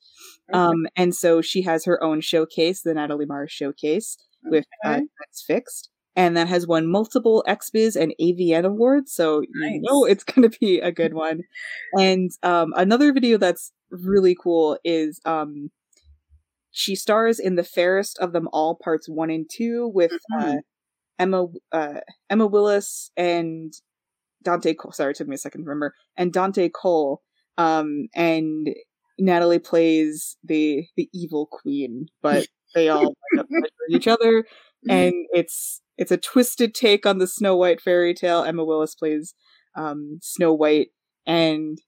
Okay. 0.50 0.58
um 0.58 0.86
and 0.96 1.14
so 1.14 1.40
she 1.40 1.62
has 1.62 1.86
her 1.86 2.02
own 2.04 2.20
showcase 2.20 2.82
the 2.82 2.92
natalie 2.92 3.24
mars 3.24 3.50
showcase 3.50 4.18
with 4.44 4.66
uh, 4.84 5.00
transfixed 5.16 5.90
and 6.16 6.36
that 6.36 6.48
has 6.48 6.66
won 6.66 6.86
multiple 6.90 7.44
XBiz 7.46 7.94
and 7.94 8.14
AVN 8.20 8.64
awards, 8.64 9.12
so 9.12 9.42
you 9.42 9.80
know 9.82 10.04
it's 10.04 10.24
going 10.32 10.48
to 10.50 10.58
be 10.58 10.80
a 10.80 10.90
good 10.90 11.14
one. 11.14 11.42
And 11.98 12.30
um, 12.42 12.72
another 12.76 13.12
video 13.12 13.38
that's 13.38 13.72
really 13.90 14.34
cool 14.34 14.78
is 14.84 15.20
um, 15.24 15.70
she 16.70 16.94
stars 16.96 17.38
in 17.38 17.54
the 17.54 17.64
fairest 17.64 18.18
of 18.18 18.32
them 18.32 18.48
all, 18.52 18.74
parts 18.82 19.08
one 19.08 19.30
and 19.30 19.48
two, 19.50 19.88
with 19.94 20.12
uh, 20.38 20.44
Mhm. 20.44 20.58
Emma 21.18 21.46
uh, 21.72 22.00
Emma 22.28 22.46
Willis 22.46 23.10
and 23.16 23.72
Dante. 24.42 24.74
Cole. 24.74 24.92
Sorry, 24.92 25.12
it 25.12 25.16
took 25.16 25.28
me 25.28 25.34
a 25.34 25.38
second 25.38 25.62
to 25.62 25.68
remember. 25.68 25.94
And 26.16 26.32
Dante 26.32 26.68
Cole. 26.68 27.22
Um, 27.58 28.08
and 28.14 28.68
Natalie 29.18 29.58
plays 29.58 30.36
the 30.44 30.84
the 30.96 31.08
evil 31.14 31.46
queen, 31.46 32.06
but 32.22 32.46
they 32.74 32.90
all 32.90 33.00
end 33.32 33.40
up 33.40 33.46
pleasuring 33.48 33.70
each 33.92 34.08
other 34.08 34.44
and 34.90 35.14
it's 35.32 35.80
it's 35.98 36.10
a 36.10 36.16
twisted 36.16 36.74
take 36.74 37.06
on 37.06 37.18
the 37.18 37.26
Snow 37.26 37.56
White 37.56 37.80
fairy 37.80 38.14
tale. 38.14 38.42
Emma 38.44 38.64
Willis 38.64 38.94
plays 38.94 39.34
um, 39.76 40.18
Snow 40.22 40.52
White, 40.52 40.88
and 41.26 41.78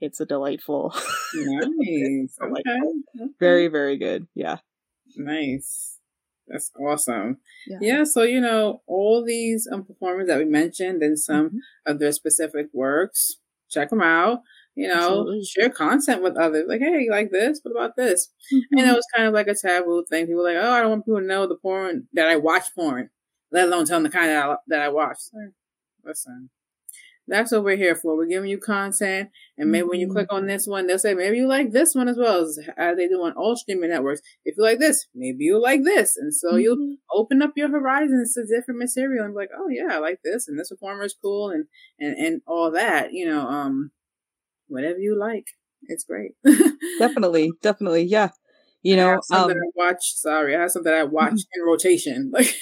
it's 0.00 0.20
a 0.20 0.26
delightful, 0.26 0.92
nice. 1.34 2.36
I 2.40 2.46
like 2.46 2.64
Okay. 2.66 2.78
okay. 3.22 3.32
very 3.40 3.68
very 3.68 3.96
good. 3.96 4.26
Yeah, 4.34 4.58
nice. 5.16 5.98
That's 6.48 6.70
awesome. 6.78 7.38
Yeah. 7.68 7.78
Yeah. 7.80 8.04
So 8.04 8.22
you 8.22 8.40
know 8.40 8.82
all 8.86 9.24
these 9.24 9.68
um, 9.72 9.84
performers 9.84 10.26
that 10.28 10.38
we 10.38 10.44
mentioned 10.44 11.02
and 11.02 11.18
some 11.18 11.50
Mhm. 11.50 11.56
of 11.86 11.98
their 11.98 12.12
specific 12.12 12.66
works. 12.72 13.36
Check 13.70 13.90
them 13.90 14.02
out. 14.02 14.40
You 14.74 14.88
know, 14.88 14.94
Absolutely. 15.20 15.44
share 15.44 15.70
content 15.70 16.22
with 16.22 16.36
others. 16.36 16.64
Like, 16.66 16.80
hey, 16.80 17.02
you 17.02 17.10
like 17.10 17.30
this? 17.30 17.60
What 17.62 17.72
about 17.72 17.94
this? 17.96 18.28
And 18.72 18.80
it 18.86 18.94
was 18.94 19.06
kind 19.14 19.28
of 19.28 19.34
like 19.34 19.46
a 19.46 19.54
taboo 19.54 20.04
thing. 20.10 20.26
People 20.26 20.42
were 20.42 20.52
like, 20.54 20.62
oh, 20.62 20.70
I 20.70 20.80
don't 20.80 20.90
want 20.90 21.04
people 21.04 21.20
to 21.20 21.26
know 21.26 21.46
the 21.46 21.56
porn 21.56 22.08
that 22.14 22.26
I 22.28 22.36
watch 22.36 22.64
porn, 22.74 23.10
let 23.52 23.68
alone 23.68 23.86
tell 23.86 23.96
them 23.96 24.04
the 24.04 24.10
kind 24.10 24.30
that 24.30 24.44
I, 24.48 24.56
that 24.68 24.80
I 24.82 24.88
watch. 24.88 25.18
Listen, 26.04 26.50
that's 27.28 27.52
what 27.52 27.62
we're 27.64 27.76
here 27.76 27.94
for. 27.94 28.16
We're 28.16 28.26
giving 28.26 28.50
you 28.50 28.58
content, 28.58 29.30
and 29.56 29.70
maybe 29.70 29.86
when 29.88 30.00
you 30.00 30.08
Mhm. 30.08 30.12
click 30.12 30.32
on 30.32 30.46
this 30.46 30.66
one, 30.66 30.86
they'll 30.86 30.98
say 30.98 31.14
maybe 31.14 31.36
you 31.36 31.46
like 31.46 31.70
this 31.72 31.94
one 31.94 32.08
as 32.08 32.16
well 32.16 32.42
as, 32.42 32.58
as 32.76 32.96
they 32.96 33.06
do 33.08 33.22
on 33.22 33.32
all 33.34 33.54
streaming 33.56 33.90
networks. 33.90 34.20
If 34.44 34.56
you 34.56 34.64
like 34.64 34.80
this, 34.80 35.06
maybe 35.14 35.44
you 35.44 35.60
like 35.60 35.84
this, 35.84 36.16
and 36.16 36.34
so 36.34 36.56
you'll 36.56 36.76
Mhm. 36.76 36.98
open 37.12 37.42
up 37.42 37.52
your 37.56 37.68
horizons 37.68 38.34
to 38.34 38.44
different 38.44 38.78
material 38.78 39.24
and 39.24 39.34
be 39.34 39.38
like, 39.38 39.50
oh 39.56 39.68
yeah, 39.68 39.88
I 39.92 39.98
like 39.98 40.20
this, 40.24 40.48
and 40.48 40.58
this 40.58 40.70
performer 40.70 41.04
is 41.04 41.14
cool, 41.14 41.50
and 41.50 41.66
and 42.00 42.16
and 42.16 42.42
all 42.46 42.70
that. 42.72 43.12
You 43.12 43.26
know, 43.26 43.46
um, 43.46 43.92
whatever 44.68 44.98
you 44.98 45.16
like, 45.18 45.46
it's 45.84 46.04
great. 46.04 46.32
definitely, 46.98 47.52
definitely, 47.62 48.02
yeah. 48.04 48.30
You 48.82 48.94
I 48.94 48.96
know, 48.96 49.08
have 49.10 49.20
some 49.24 49.44
um, 49.44 49.50
I 49.52 49.54
watch. 49.76 50.14
Sorry, 50.16 50.56
I 50.56 50.62
have 50.62 50.72
something 50.72 50.92
I 50.92 51.04
watch 51.04 51.40
in 51.54 51.62
rotation. 51.64 52.32
Like 52.34 52.54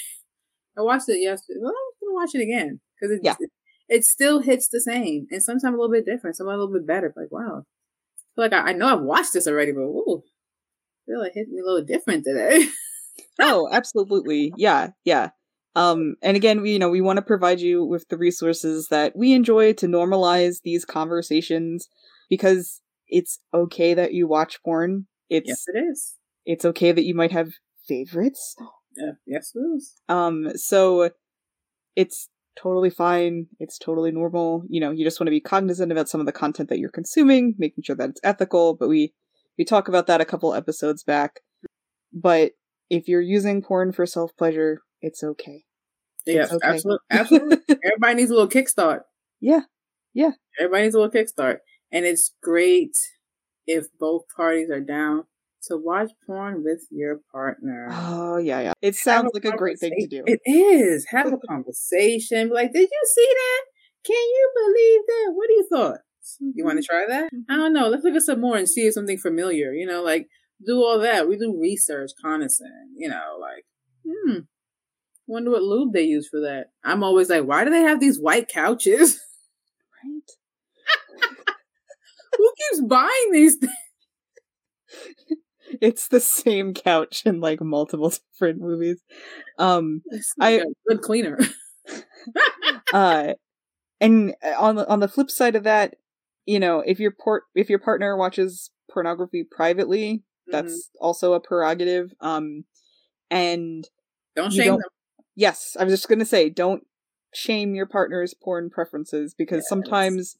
I 0.77 0.81
watched 0.81 1.09
it 1.09 1.19
yesterday. 1.19 1.59
Well, 1.61 1.71
I'm 1.71 2.07
gonna 2.07 2.15
watch 2.15 2.35
it 2.35 2.41
again 2.41 2.79
because 2.99 3.15
it, 3.17 3.21
Yeah. 3.23 3.35
it 3.39 3.49
it 3.89 4.05
still 4.05 4.39
hits 4.39 4.69
the 4.69 4.79
same, 4.79 5.27
and 5.31 5.43
sometimes 5.43 5.73
a 5.73 5.77
little 5.77 5.91
bit 5.91 6.05
different, 6.05 6.37
sometimes 6.37 6.55
a 6.55 6.59
little 6.59 6.73
bit 6.73 6.87
better. 6.87 7.13
Like 7.15 7.31
wow, 7.31 7.65
feel 8.35 8.45
like 8.45 8.53
I, 8.53 8.69
I 8.69 8.73
know 8.73 8.87
I've 8.95 9.01
watched 9.03 9.33
this 9.33 9.47
already, 9.47 9.71
but 9.73 9.81
ooh, 9.81 10.23
I 10.23 11.11
feel 11.11 11.19
like 11.19 11.31
it 11.35 11.39
hit 11.39 11.49
me 11.49 11.59
a 11.59 11.65
little 11.65 11.83
different 11.85 12.23
today. 12.23 12.67
oh, 13.39 13.67
absolutely. 13.71 14.53
Yeah, 14.57 14.89
yeah. 15.03 15.29
Um, 15.75 16.15
and 16.21 16.35
again, 16.35 16.61
we, 16.61 16.73
you 16.73 16.79
know, 16.79 16.89
we 16.89 16.99
want 17.01 17.17
to 17.17 17.21
provide 17.21 17.61
you 17.61 17.83
with 17.85 18.07
the 18.09 18.17
resources 18.17 18.87
that 18.91 19.15
we 19.15 19.33
enjoy 19.33 19.71
to 19.73 19.87
normalize 19.87 20.57
these 20.63 20.83
conversations 20.83 21.87
because 22.29 22.81
it's 23.07 23.39
okay 23.53 23.93
that 23.93 24.13
you 24.13 24.27
watch 24.27 24.61
porn. 24.63 25.07
It's 25.29 25.47
yes, 25.47 25.63
it 25.67 25.77
is. 25.79 26.15
It's 26.45 26.65
okay 26.65 26.91
that 26.91 27.05
you 27.05 27.15
might 27.15 27.31
have 27.31 27.51
favorites. 27.87 28.55
Yeah, 28.95 29.11
yes, 29.25 29.51
it 29.55 29.59
is. 29.59 30.01
Um, 30.09 30.51
so 30.55 31.11
it's 31.95 32.29
totally 32.61 32.89
fine. 32.89 33.47
It's 33.59 33.77
totally 33.77 34.11
normal. 34.11 34.63
You 34.69 34.81
know, 34.81 34.91
you 34.91 35.03
just 35.03 35.19
want 35.19 35.27
to 35.27 35.31
be 35.31 35.39
cognizant 35.39 35.91
about 35.91 36.09
some 36.09 36.19
of 36.19 36.25
the 36.25 36.31
content 36.31 36.69
that 36.69 36.79
you're 36.79 36.89
consuming, 36.89 37.55
making 37.57 37.83
sure 37.83 37.95
that 37.95 38.09
it's 38.09 38.21
ethical. 38.23 38.75
But 38.75 38.89
we 38.89 39.13
we 39.57 39.65
talk 39.65 39.87
about 39.87 40.07
that 40.07 40.21
a 40.21 40.25
couple 40.25 40.53
episodes 40.53 41.03
back. 41.03 41.39
But 42.13 42.53
if 42.89 43.07
you're 43.07 43.21
using 43.21 43.61
porn 43.61 43.91
for 43.91 44.05
self 44.05 44.35
pleasure, 44.37 44.81
it's 45.01 45.23
okay. 45.23 45.63
Yes, 46.25 46.51
okay. 46.51 46.67
absolutely, 46.67 47.05
absolutely. 47.09 47.57
Everybody 47.85 48.15
needs 48.15 48.31
a 48.31 48.35
little 48.35 48.49
kickstart. 48.49 49.01
Yeah, 49.39 49.61
yeah. 50.13 50.31
Everybody 50.59 50.83
needs 50.83 50.95
a 50.95 50.99
little 50.99 51.11
kickstart, 51.11 51.57
and 51.91 52.05
it's 52.05 52.33
great 52.43 52.95
if 53.65 53.87
both 53.99 54.23
parties 54.35 54.69
are 54.69 54.81
down 54.81 55.23
to 55.63 55.77
watch 55.77 56.11
porn 56.25 56.63
with 56.63 56.85
your 56.89 57.19
partner. 57.31 57.87
Oh 57.91 58.37
yeah, 58.37 58.61
yeah. 58.61 58.73
It 58.81 58.95
sounds 58.95 59.31
like 59.33 59.45
a 59.45 59.55
great 59.55 59.79
thing 59.79 59.93
to 59.99 60.07
do. 60.07 60.23
It 60.25 60.41
is. 60.45 61.05
Have 61.09 61.31
a 61.31 61.37
conversation. 61.37 62.49
like, 62.49 62.73
did 62.73 62.89
you 62.91 63.01
see 63.15 63.27
that? 63.27 63.61
Can 64.05 64.15
you 64.15 64.51
believe 64.55 65.01
that? 65.07 65.33
What 65.35 65.47
do 65.47 65.53
you 65.53 65.67
thought? 65.71 65.97
You 66.55 66.65
want 66.65 66.79
to 66.79 66.87
try 66.87 67.05
that? 67.07 67.25
I 67.25 67.35
mm-hmm. 67.35 67.59
don't 67.59 67.73
know. 67.73 67.87
Let's 67.87 68.03
look 68.03 68.15
at 68.15 68.21
some 68.23 68.41
more 68.41 68.57
and 68.57 68.69
see 68.69 68.81
if 68.81 68.93
something 68.93 69.17
familiar. 69.17 69.73
You 69.73 69.85
know, 69.85 70.03
like 70.03 70.27
do 70.65 70.77
all 70.77 70.99
that. 70.99 71.27
We 71.27 71.37
do 71.37 71.57
research, 71.59 72.11
cognizant. 72.21 72.71
You 72.95 73.09
know, 73.09 73.37
like 73.39 73.65
hmm. 74.05 74.39
Wonder 75.27 75.51
what 75.51 75.63
lube 75.63 75.93
they 75.93 76.03
use 76.03 76.27
for 76.27 76.41
that. 76.41 76.71
I'm 76.83 77.03
always 77.03 77.29
like, 77.29 77.45
why 77.45 77.63
do 77.63 77.69
they 77.69 77.83
have 77.83 77.99
these 77.99 78.19
white 78.19 78.49
couches? 78.49 79.19
Right. 80.03 81.27
Who 82.37 82.51
keeps 82.57 82.81
buying 82.87 83.31
these 83.31 83.57
things? 83.57 83.71
it's 85.81 86.07
the 86.07 86.19
same 86.19 86.73
couch 86.73 87.23
in 87.25 87.39
like 87.39 87.61
multiple 87.61 88.11
different 88.33 88.61
movies. 88.61 89.01
Um, 89.57 90.01
I 90.39 90.63
good 90.87 91.01
cleaner. 91.01 91.39
uh, 92.93 93.33
and 93.99 94.35
uh, 94.43 94.53
on 94.59 94.75
the 94.75 94.87
on 94.89 94.99
the 94.99 95.07
flip 95.07 95.31
side 95.31 95.55
of 95.55 95.63
that, 95.63 95.95
you 96.45 96.59
know, 96.59 96.79
if 96.85 96.99
your 96.99 97.11
port 97.11 97.43
if 97.55 97.69
your 97.69 97.79
partner 97.79 98.17
watches 98.17 98.71
pornography 98.91 99.43
privately, 99.43 100.13
mm-hmm. 100.13 100.51
that's 100.51 100.89
also 100.99 101.33
a 101.33 101.39
prerogative. 101.39 102.13
Um, 102.19 102.65
and 103.29 103.87
don't 104.35 104.51
shame 104.51 104.67
don't, 104.67 104.79
them. 104.79 104.89
Yes, 105.35 105.77
I 105.79 105.83
was 105.83 105.93
just 105.93 106.09
gonna 106.09 106.25
say, 106.25 106.49
don't 106.49 106.85
shame 107.33 107.75
your 107.75 107.85
partner's 107.85 108.33
porn 108.33 108.69
preferences 108.69 109.33
because 109.33 109.59
yes. 109.59 109.69
sometimes 109.69 110.35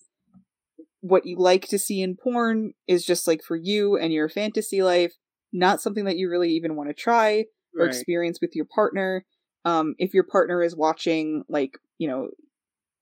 what 1.01 1.25
you 1.25 1.35
like 1.37 1.67
to 1.67 1.79
see 1.79 2.01
in 2.01 2.15
porn 2.15 2.73
is 2.87 3.05
just 3.05 3.27
like 3.27 3.41
for 3.43 3.55
you 3.55 3.97
and 3.97 4.13
your 4.13 4.29
fantasy 4.29 4.81
life, 4.83 5.13
not 5.53 5.81
something 5.81 6.05
that 6.05 6.17
you 6.17 6.29
really 6.29 6.51
even 6.51 6.75
want 6.75 6.89
to 6.89 6.93
try 6.93 7.45
or 7.77 7.85
right. 7.85 7.87
experience 7.87 8.39
with 8.41 8.55
your 8.55 8.65
partner. 8.65 9.25
Um, 9.65 9.95
if 9.97 10.13
your 10.13 10.23
partner 10.23 10.63
is 10.63 10.75
watching 10.75 11.43
like, 11.47 11.77
you 11.97 12.07
know, 12.07 12.29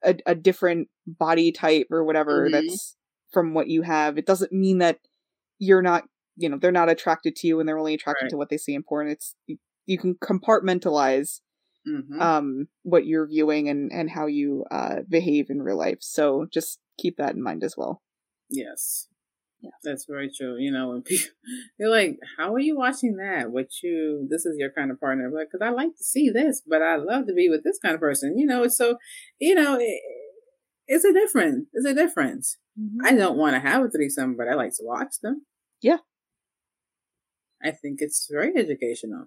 a, 0.03 0.15
a 0.25 0.35
different 0.35 0.87
body 1.07 1.51
type 1.51 1.87
or 1.91 2.03
whatever 2.03 2.43
mm-hmm. 2.43 2.53
that's 2.53 2.95
from 3.31 3.53
what 3.53 3.67
you 3.67 3.81
have, 3.81 4.17
it 4.17 4.25
doesn't 4.25 4.51
mean 4.51 4.79
that 4.79 4.99
you're 5.57 5.81
not, 5.81 6.03
you 6.35 6.49
know, 6.49 6.57
they're 6.57 6.71
not 6.71 6.89
attracted 6.89 7.35
to 7.37 7.47
you 7.47 7.59
and 7.59 7.67
they're 7.67 7.77
only 7.77 7.93
attracted 7.93 8.25
right. 8.25 8.29
to 8.31 8.37
what 8.37 8.49
they 8.49 8.57
see 8.57 8.73
in 8.73 8.83
porn. 8.83 9.09
It's, 9.09 9.35
you, 9.45 9.57
you 9.85 9.97
can 9.97 10.15
compartmentalize 10.15 11.41
mm-hmm. 11.87 12.21
um, 12.21 12.67
what 12.83 13.05
you're 13.05 13.27
viewing 13.27 13.69
and, 13.69 13.91
and 13.91 14.09
how 14.09 14.27
you 14.27 14.65
uh, 14.71 14.97
behave 15.07 15.49
in 15.49 15.61
real 15.61 15.77
life. 15.77 15.97
So 16.01 16.47
just 16.51 16.79
keep 16.97 17.17
that 17.17 17.35
in 17.35 17.43
mind 17.43 17.63
as 17.63 17.75
well. 17.77 18.01
Yes. 18.49 19.07
Yeah. 19.61 19.71
That's 19.83 20.05
very 20.05 20.31
true. 20.35 20.57
You 20.57 20.71
know, 20.71 20.89
when 20.89 21.01
people, 21.01 21.31
you're 21.79 21.89
like, 21.89 22.19
how 22.37 22.53
are 22.53 22.59
you 22.59 22.77
watching 22.77 23.17
that? 23.17 23.51
What 23.51 23.67
you, 23.83 24.25
this 24.29 24.45
is 24.45 24.57
your 24.57 24.71
kind 24.71 24.89
of 24.89 24.99
partner. 24.99 25.29
Like, 25.29 25.51
cause 25.51 25.61
I 25.61 25.69
like 25.69 25.97
to 25.97 26.03
see 26.03 26.29
this, 26.29 26.61
but 26.65 26.81
I 26.81 26.95
love 26.95 27.27
to 27.27 27.33
be 27.33 27.49
with 27.49 27.63
this 27.63 27.79
kind 27.79 27.93
of 27.93 27.99
person. 27.99 28.37
You 28.37 28.45
know, 28.45 28.67
so, 28.67 28.97
you 29.39 29.55
know, 29.55 29.77
it, 29.79 30.01
it's 30.87 31.05
a 31.05 31.13
difference. 31.13 31.67
It's 31.73 31.85
a 31.85 31.93
difference. 31.93 32.57
Mm-hmm. 32.79 33.05
I 33.05 33.13
don't 33.13 33.37
want 33.37 33.55
to 33.55 33.59
have 33.59 33.83
a 33.83 33.89
threesome, 33.89 34.35
but 34.37 34.47
I 34.47 34.55
like 34.55 34.71
to 34.75 34.83
watch 34.83 35.19
them. 35.21 35.45
Yeah. 35.81 35.97
I 37.63 37.71
think 37.71 37.99
it's 38.01 38.27
very 38.31 38.53
educational. 38.55 39.25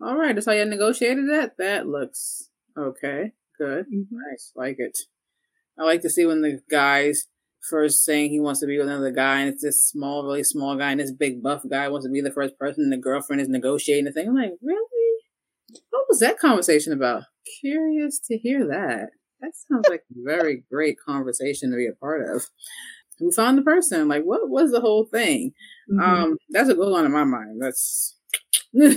All 0.00 0.16
right. 0.16 0.34
That's 0.34 0.46
how 0.46 0.52
you 0.52 0.64
negotiated 0.64 1.28
that? 1.30 1.56
That 1.58 1.88
looks 1.88 2.50
okay. 2.78 3.32
Good. 3.58 3.86
Mm-hmm. 3.86 4.16
Nice. 4.30 4.52
Like 4.54 4.76
it. 4.78 4.98
I 5.78 5.82
like 5.82 6.02
to 6.02 6.10
see 6.10 6.24
when 6.24 6.42
the 6.42 6.60
guys 6.70 7.26
first 7.68 8.04
saying 8.04 8.30
he 8.30 8.40
wants 8.40 8.60
to 8.60 8.66
be 8.66 8.78
with 8.78 8.88
another 8.88 9.10
guy, 9.10 9.40
and 9.40 9.48
it's 9.48 9.62
this 9.62 9.82
small, 9.82 10.24
really 10.24 10.44
small 10.44 10.76
guy, 10.76 10.90
and 10.90 11.00
this 11.00 11.12
big 11.12 11.42
buff 11.42 11.62
guy 11.68 11.88
wants 11.88 12.06
to 12.06 12.12
be 12.12 12.20
the 12.20 12.30
first 12.30 12.58
person, 12.58 12.84
and 12.84 12.92
the 12.92 12.96
girlfriend 12.96 13.40
is 13.40 13.48
negotiating 13.48 14.04
the 14.04 14.12
thing. 14.12 14.28
I'm 14.28 14.34
like, 14.34 14.52
really? 14.62 15.22
What 15.90 16.06
was 16.08 16.20
that 16.20 16.38
conversation 16.38 16.92
about? 16.92 17.24
Curious 17.60 18.20
to 18.28 18.38
hear 18.38 18.66
that. 18.66 19.10
That 19.40 19.52
sounds 19.54 19.88
like 19.88 20.02
a 20.10 20.14
very 20.24 20.64
great 20.70 20.96
conversation 21.04 21.70
to 21.70 21.76
be 21.76 21.86
a 21.86 21.92
part 21.92 22.28
of. 22.28 22.46
Who 23.18 23.30
found 23.30 23.58
the 23.58 23.62
person? 23.62 24.08
Like, 24.08 24.24
what 24.24 24.48
was 24.48 24.72
the 24.72 24.80
whole 24.80 25.04
thing? 25.04 25.52
Mm-hmm. 25.90 26.00
Um, 26.00 26.38
that's 26.50 26.68
a 26.68 26.74
good 26.74 26.90
one 26.90 27.04
in 27.04 27.12
my 27.12 27.24
mind. 27.24 27.60
That's 27.60 28.16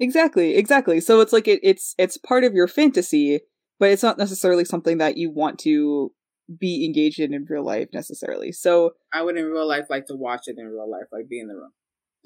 exactly, 0.00 0.56
exactly. 0.56 1.00
So 1.00 1.20
it's 1.20 1.32
like 1.32 1.46
it, 1.46 1.60
it's 1.62 1.94
it's 1.96 2.16
part 2.16 2.42
of 2.44 2.54
your 2.54 2.66
fantasy, 2.66 3.40
but 3.78 3.90
it's 3.90 4.02
not 4.02 4.18
necessarily 4.18 4.64
something 4.64 4.98
that 4.98 5.16
you 5.16 5.30
want 5.30 5.58
to 5.60 6.12
be 6.56 6.84
engaged 6.84 7.20
in 7.20 7.34
in 7.34 7.44
real 7.48 7.64
life 7.64 7.88
necessarily. 7.92 8.52
So 8.52 8.92
I 9.12 9.22
would 9.22 9.36
in 9.36 9.44
real 9.44 9.68
life 9.68 9.86
like 9.90 10.06
to 10.06 10.14
watch 10.14 10.42
it 10.46 10.56
in 10.58 10.66
real 10.66 10.90
life, 10.90 11.06
like 11.12 11.28
be 11.28 11.40
in 11.40 11.48
the 11.48 11.54
room. 11.54 11.72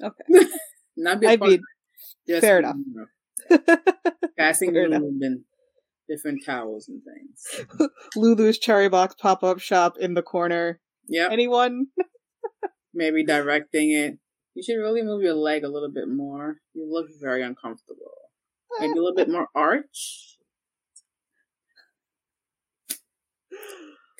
Okay. 0.01 0.47
Not 0.97 1.19
be 1.19 1.27
a 1.27 1.31
I 1.31 1.37
mean, 1.37 1.61
fair 2.39 2.59
enough. 2.59 2.75
Passing 4.37 4.71
fair 4.73 4.85
enough. 4.85 5.01
and 5.01 5.43
different 6.07 6.43
towels 6.45 6.87
and 6.87 7.01
things. 7.03 7.89
Lulu's 8.15 8.59
cherry 8.59 8.89
box 8.89 9.15
pop 9.19 9.43
up 9.43 9.59
shop 9.59 9.97
in 9.99 10.13
the 10.13 10.21
corner. 10.21 10.79
Yeah. 11.07 11.29
Anyone? 11.31 11.87
Maybe 12.93 13.25
directing 13.25 13.91
it. 13.91 14.19
You 14.53 14.63
should 14.63 14.77
really 14.77 15.01
move 15.01 15.23
your 15.23 15.33
leg 15.33 15.63
a 15.63 15.69
little 15.69 15.91
bit 15.91 16.07
more. 16.07 16.57
You 16.73 16.87
look 16.89 17.07
very 17.19 17.41
uncomfortable. 17.41 18.11
Maybe 18.79 18.91
a 18.91 18.95
little 18.95 19.15
bit 19.15 19.29
more 19.29 19.47
arch. 19.55 20.37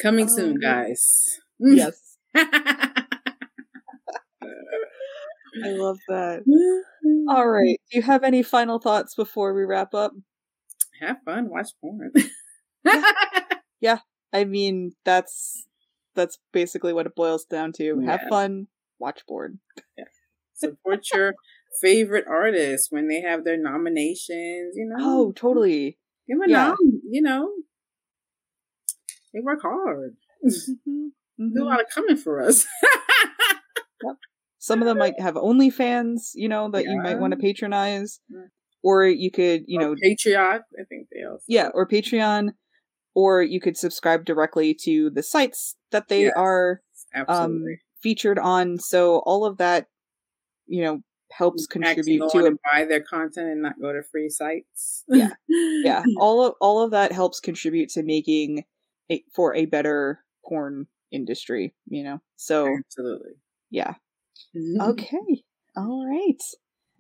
Coming 0.04 0.26
oh, 0.30 0.36
soon, 0.36 0.60
guys. 0.60 1.40
Yes. 1.60 2.18
I 2.36 2.90
love 5.64 5.98
that. 6.10 6.42
All 7.30 7.48
right. 7.48 7.80
Do 7.90 7.98
you 7.98 8.02
have 8.02 8.26
any 8.26 8.44
final 8.44 8.80
thoughts 8.80 9.16
before 9.16 9.54
we 9.54 9.64
wrap 9.64 9.94
up? 9.94 10.12
Have 11.00 11.18
fun, 11.24 11.50
watch 11.50 11.70
porn. 11.80 12.12
yeah. 12.86 13.04
yeah. 13.80 14.00
I 14.34 14.44
mean, 14.44 14.92
that's 15.06 15.68
that's 16.16 16.38
basically 16.52 16.92
what 16.92 17.06
it 17.06 17.16
boils 17.16 17.46
down 17.46 17.72
to. 17.78 17.98
Yeah. 18.02 18.12
Have 18.12 18.28
fun, 18.30 18.68
watch 19.00 19.22
porn. 19.26 19.60
Yeah. 19.98 20.04
Support 20.54 21.06
your 21.14 21.34
favorite 21.80 22.26
artists 22.28 22.90
when 22.90 23.08
they 23.08 23.22
have 23.22 23.46
their 23.46 23.58
nominations, 23.58 24.76
you 24.76 24.86
know. 24.86 24.98
Oh, 25.00 25.32
totally. 25.32 25.98
Give 26.28 26.40
them 26.40 26.50
a 26.50 26.52
yeah. 26.52 26.68
nom, 26.68 26.78
you 27.10 27.22
know. 27.22 27.50
They 29.34 29.40
work 29.42 29.62
hard. 29.62 30.16
Mm-hmm. 30.46 30.92
Mm-hmm. 30.92 31.56
Do 31.56 31.64
a 31.64 31.66
lot 31.66 31.82
of 31.82 31.88
coming 31.94 32.18
for 32.18 32.42
us. 32.42 32.66
yep. 34.04 34.16
Some 34.60 34.82
of 34.82 34.86
them 34.86 34.98
might 34.98 35.20
have 35.20 35.36
OnlyFans, 35.36 36.32
you 36.36 36.48
know, 36.48 36.70
that 36.72 36.86
yeah. 36.86 36.92
you 36.92 37.02
might 37.02 37.20
want 37.20 37.32
to 37.32 37.38
patronize. 37.38 38.20
Or 38.84 39.06
you 39.06 39.32
could, 39.32 39.64
you 39.68 39.80
or 39.80 39.84
know, 39.84 39.96
Patreon. 39.96 40.60
I 40.60 40.84
think 40.88 41.08
they 41.12 41.24
also. 41.24 41.44
Yeah, 41.48 41.70
or 41.74 41.88
Patreon. 41.88 42.50
Or 43.16 43.42
you 43.42 43.60
could 43.60 43.78
subscribe 43.78 44.26
directly 44.26 44.74
to 44.84 45.10
the 45.10 45.24
sites 45.24 45.76
that 45.92 46.08
they 46.08 46.24
yes, 46.24 46.34
are 46.36 46.82
um, 47.28 47.64
featured 48.02 48.40
on. 48.40 48.80
So 48.80 49.18
all 49.20 49.46
of 49.46 49.58
that, 49.58 49.88
you 50.66 50.84
know, 50.84 51.02
helps 51.32 51.68
contribute 51.68 52.30
to 52.32 52.46
it. 52.46 52.54
buy 52.72 52.86
their 52.86 53.02
content 53.02 53.48
and 53.50 53.62
not 53.62 53.80
go 53.80 53.92
to 53.92 54.04
free 54.04 54.30
sites. 54.30 55.04
yeah, 55.08 55.32
yeah. 55.48 56.04
All 56.18 56.46
of 56.46 56.54
all 56.62 56.82
of 56.82 56.92
that 56.92 57.12
helps 57.12 57.40
contribute 57.40 57.90
to 57.90 58.04
making 58.04 58.64
a, 59.12 59.24
for 59.36 59.56
a 59.56 59.66
better 59.66 60.24
porn 60.46 60.88
industry, 61.12 61.74
you 61.88 62.04
know? 62.04 62.20
So, 62.36 62.76
absolutely. 62.78 63.34
Yeah. 63.70 63.96
Mm-hmm. 64.56 64.82
okay. 64.92 65.44
All 65.76 66.08
right. 66.08 66.42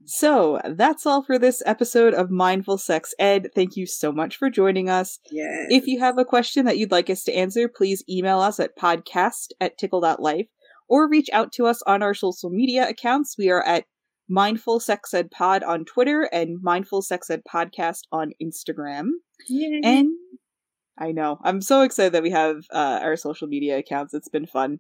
So 0.06 0.60
that's 0.76 1.06
all 1.06 1.24
for 1.24 1.40
this 1.40 1.64
episode 1.66 2.14
of 2.14 2.30
Mindful 2.30 2.78
Sex 2.78 3.14
Ed. 3.18 3.50
Thank 3.56 3.78
you 3.78 3.86
so 3.86 4.12
much 4.12 4.36
for 4.36 4.50
joining 4.50 4.90
us. 4.90 5.20
Yes. 5.32 5.68
If 5.70 5.88
you 5.88 6.00
have 6.00 6.18
a 6.18 6.26
question 6.26 6.66
that 6.66 6.78
you'd 6.78 6.92
like 6.92 7.10
us 7.10 7.24
to 7.24 7.34
answer, 7.34 7.70
please 7.70 8.04
email 8.10 8.42
us 8.42 8.60
at 8.60 8.78
podcast 8.78 9.52
at 9.62 9.78
tickle.life 9.78 10.48
or 10.90 11.10
reach 11.10 11.30
out 11.32 11.54
to 11.54 11.68
us 11.68 11.82
on 11.84 12.04
our 12.04 12.14
social 12.14 12.50
media 12.50 12.88
accounts. 12.88 13.38
We 13.38 13.50
are 13.50 13.64
at 13.64 13.86
Mindful 14.28 14.80
Sex 14.80 15.14
Ed 15.14 15.32
Pod 15.32 15.64
on 15.64 15.86
Twitter 15.86 16.30
and 16.34 16.62
Mindful 16.62 17.02
Sex 17.02 17.30
Ed 17.30 17.44
Podcast 17.50 18.02
on 18.12 18.32
Instagram. 18.42 19.10
Yay. 19.48 19.82
And 19.84 20.12
I 20.98 21.12
know, 21.12 21.40
I'm 21.44 21.62
so 21.62 21.82
excited 21.82 22.14
that 22.14 22.24
we 22.24 22.30
have 22.32 22.66
uh, 22.72 23.00
our 23.02 23.16
social 23.16 23.48
media 23.48 23.78
accounts. 23.78 24.14
It's 24.14 24.30
been 24.30 24.46
fun. 24.46 24.80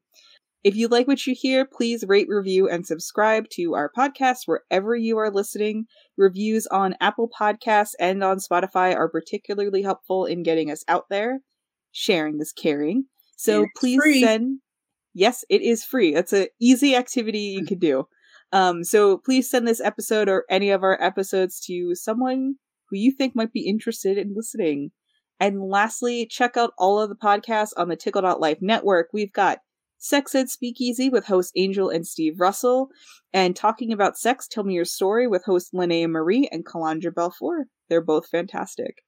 If 0.63 0.75
you 0.75 0.87
like 0.87 1.07
what 1.07 1.27
you 1.27 1.35
hear, 1.37 1.65
please 1.65 2.05
rate, 2.07 2.27
review, 2.29 2.69
and 2.69 2.85
subscribe 2.85 3.49
to 3.53 3.73
our 3.73 3.91
podcast 3.97 4.41
wherever 4.45 4.95
you 4.95 5.17
are 5.17 5.29
listening. 5.31 5.85
Reviews 6.17 6.67
on 6.67 6.95
Apple 7.01 7.29
Podcasts 7.37 7.95
and 7.99 8.23
on 8.23 8.37
Spotify 8.37 8.95
are 8.95 9.09
particularly 9.09 9.81
helpful 9.81 10.25
in 10.25 10.41
getting 10.43 10.71
us 10.71 10.83
out 10.87 11.05
there. 11.09 11.39
Sharing 11.91 12.39
is 12.39 12.53
caring. 12.53 13.05
So 13.35 13.63
It's 13.63 13.71
please 13.77 14.01
free. 14.01 14.21
send. 14.21 14.59
Yes, 15.13 15.43
it 15.49 15.61
is 15.61 15.83
free. 15.83 16.13
That's 16.13 16.31
an 16.33 16.47
easy 16.61 16.95
activity 16.95 17.39
you 17.39 17.65
can 17.65 17.79
do. 17.79 18.07
Um, 18.53 18.83
so 18.83 19.17
please 19.17 19.49
send 19.49 19.67
this 19.67 19.81
episode 19.81 20.29
or 20.29 20.45
any 20.49 20.69
of 20.69 20.83
our 20.83 21.01
episodes 21.01 21.59
to 21.61 21.93
someone 21.95 22.55
who 22.89 22.97
you 22.97 23.11
think 23.11 23.35
might 23.35 23.51
be 23.51 23.67
interested 23.67 24.17
in 24.17 24.33
listening. 24.35 24.91
And 25.39 25.61
lastly, 25.61 26.25
check 26.25 26.57
out 26.57 26.73
all 26.77 26.99
of 26.99 27.09
the 27.09 27.15
podcasts 27.15 27.73
on 27.75 27.89
the 27.89 27.95
Tickle.life 27.95 28.59
network. 28.61 29.09
We've 29.13 29.33
got 29.33 29.59
Sex 29.97 30.35
Ed 30.35 30.49
Speakeasy 30.49 31.09
with 31.09 31.25
host 31.25 31.53
Angel 31.55 31.89
and 31.89 32.05
Steve 32.05 32.39
Russell, 32.39 32.89
and 33.33 33.55
Talking 33.55 33.93
About 33.93 34.17
Sex, 34.17 34.47
Tell 34.47 34.63
Me 34.63 34.73
Your 34.73 34.85
Story 34.85 35.27
with 35.27 35.45
host 35.45 35.73
Linnea 35.73 36.09
Marie 36.09 36.47
and 36.51 36.65
Kalandra 36.65 37.11
Belfour. 37.11 37.63
They're 37.89 38.01
both 38.03 38.27
fantastic. 38.27 39.03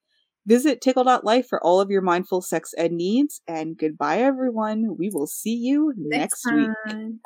Visit 0.47 0.79
Tickle.life 0.79 1.47
for 1.47 1.61
all 1.63 1.81
of 1.81 1.89
your 1.89 2.01
mindful 2.01 2.41
sex 2.41 2.71
ed 2.77 2.91
needs, 2.91 3.41
and 3.47 3.77
goodbye, 3.77 4.19
everyone. 4.19 4.95
We 4.97 5.09
will 5.11 5.27
see 5.27 5.55
you 5.55 5.93
next, 5.97 6.45
week. 6.49 6.69
time. 6.87 7.19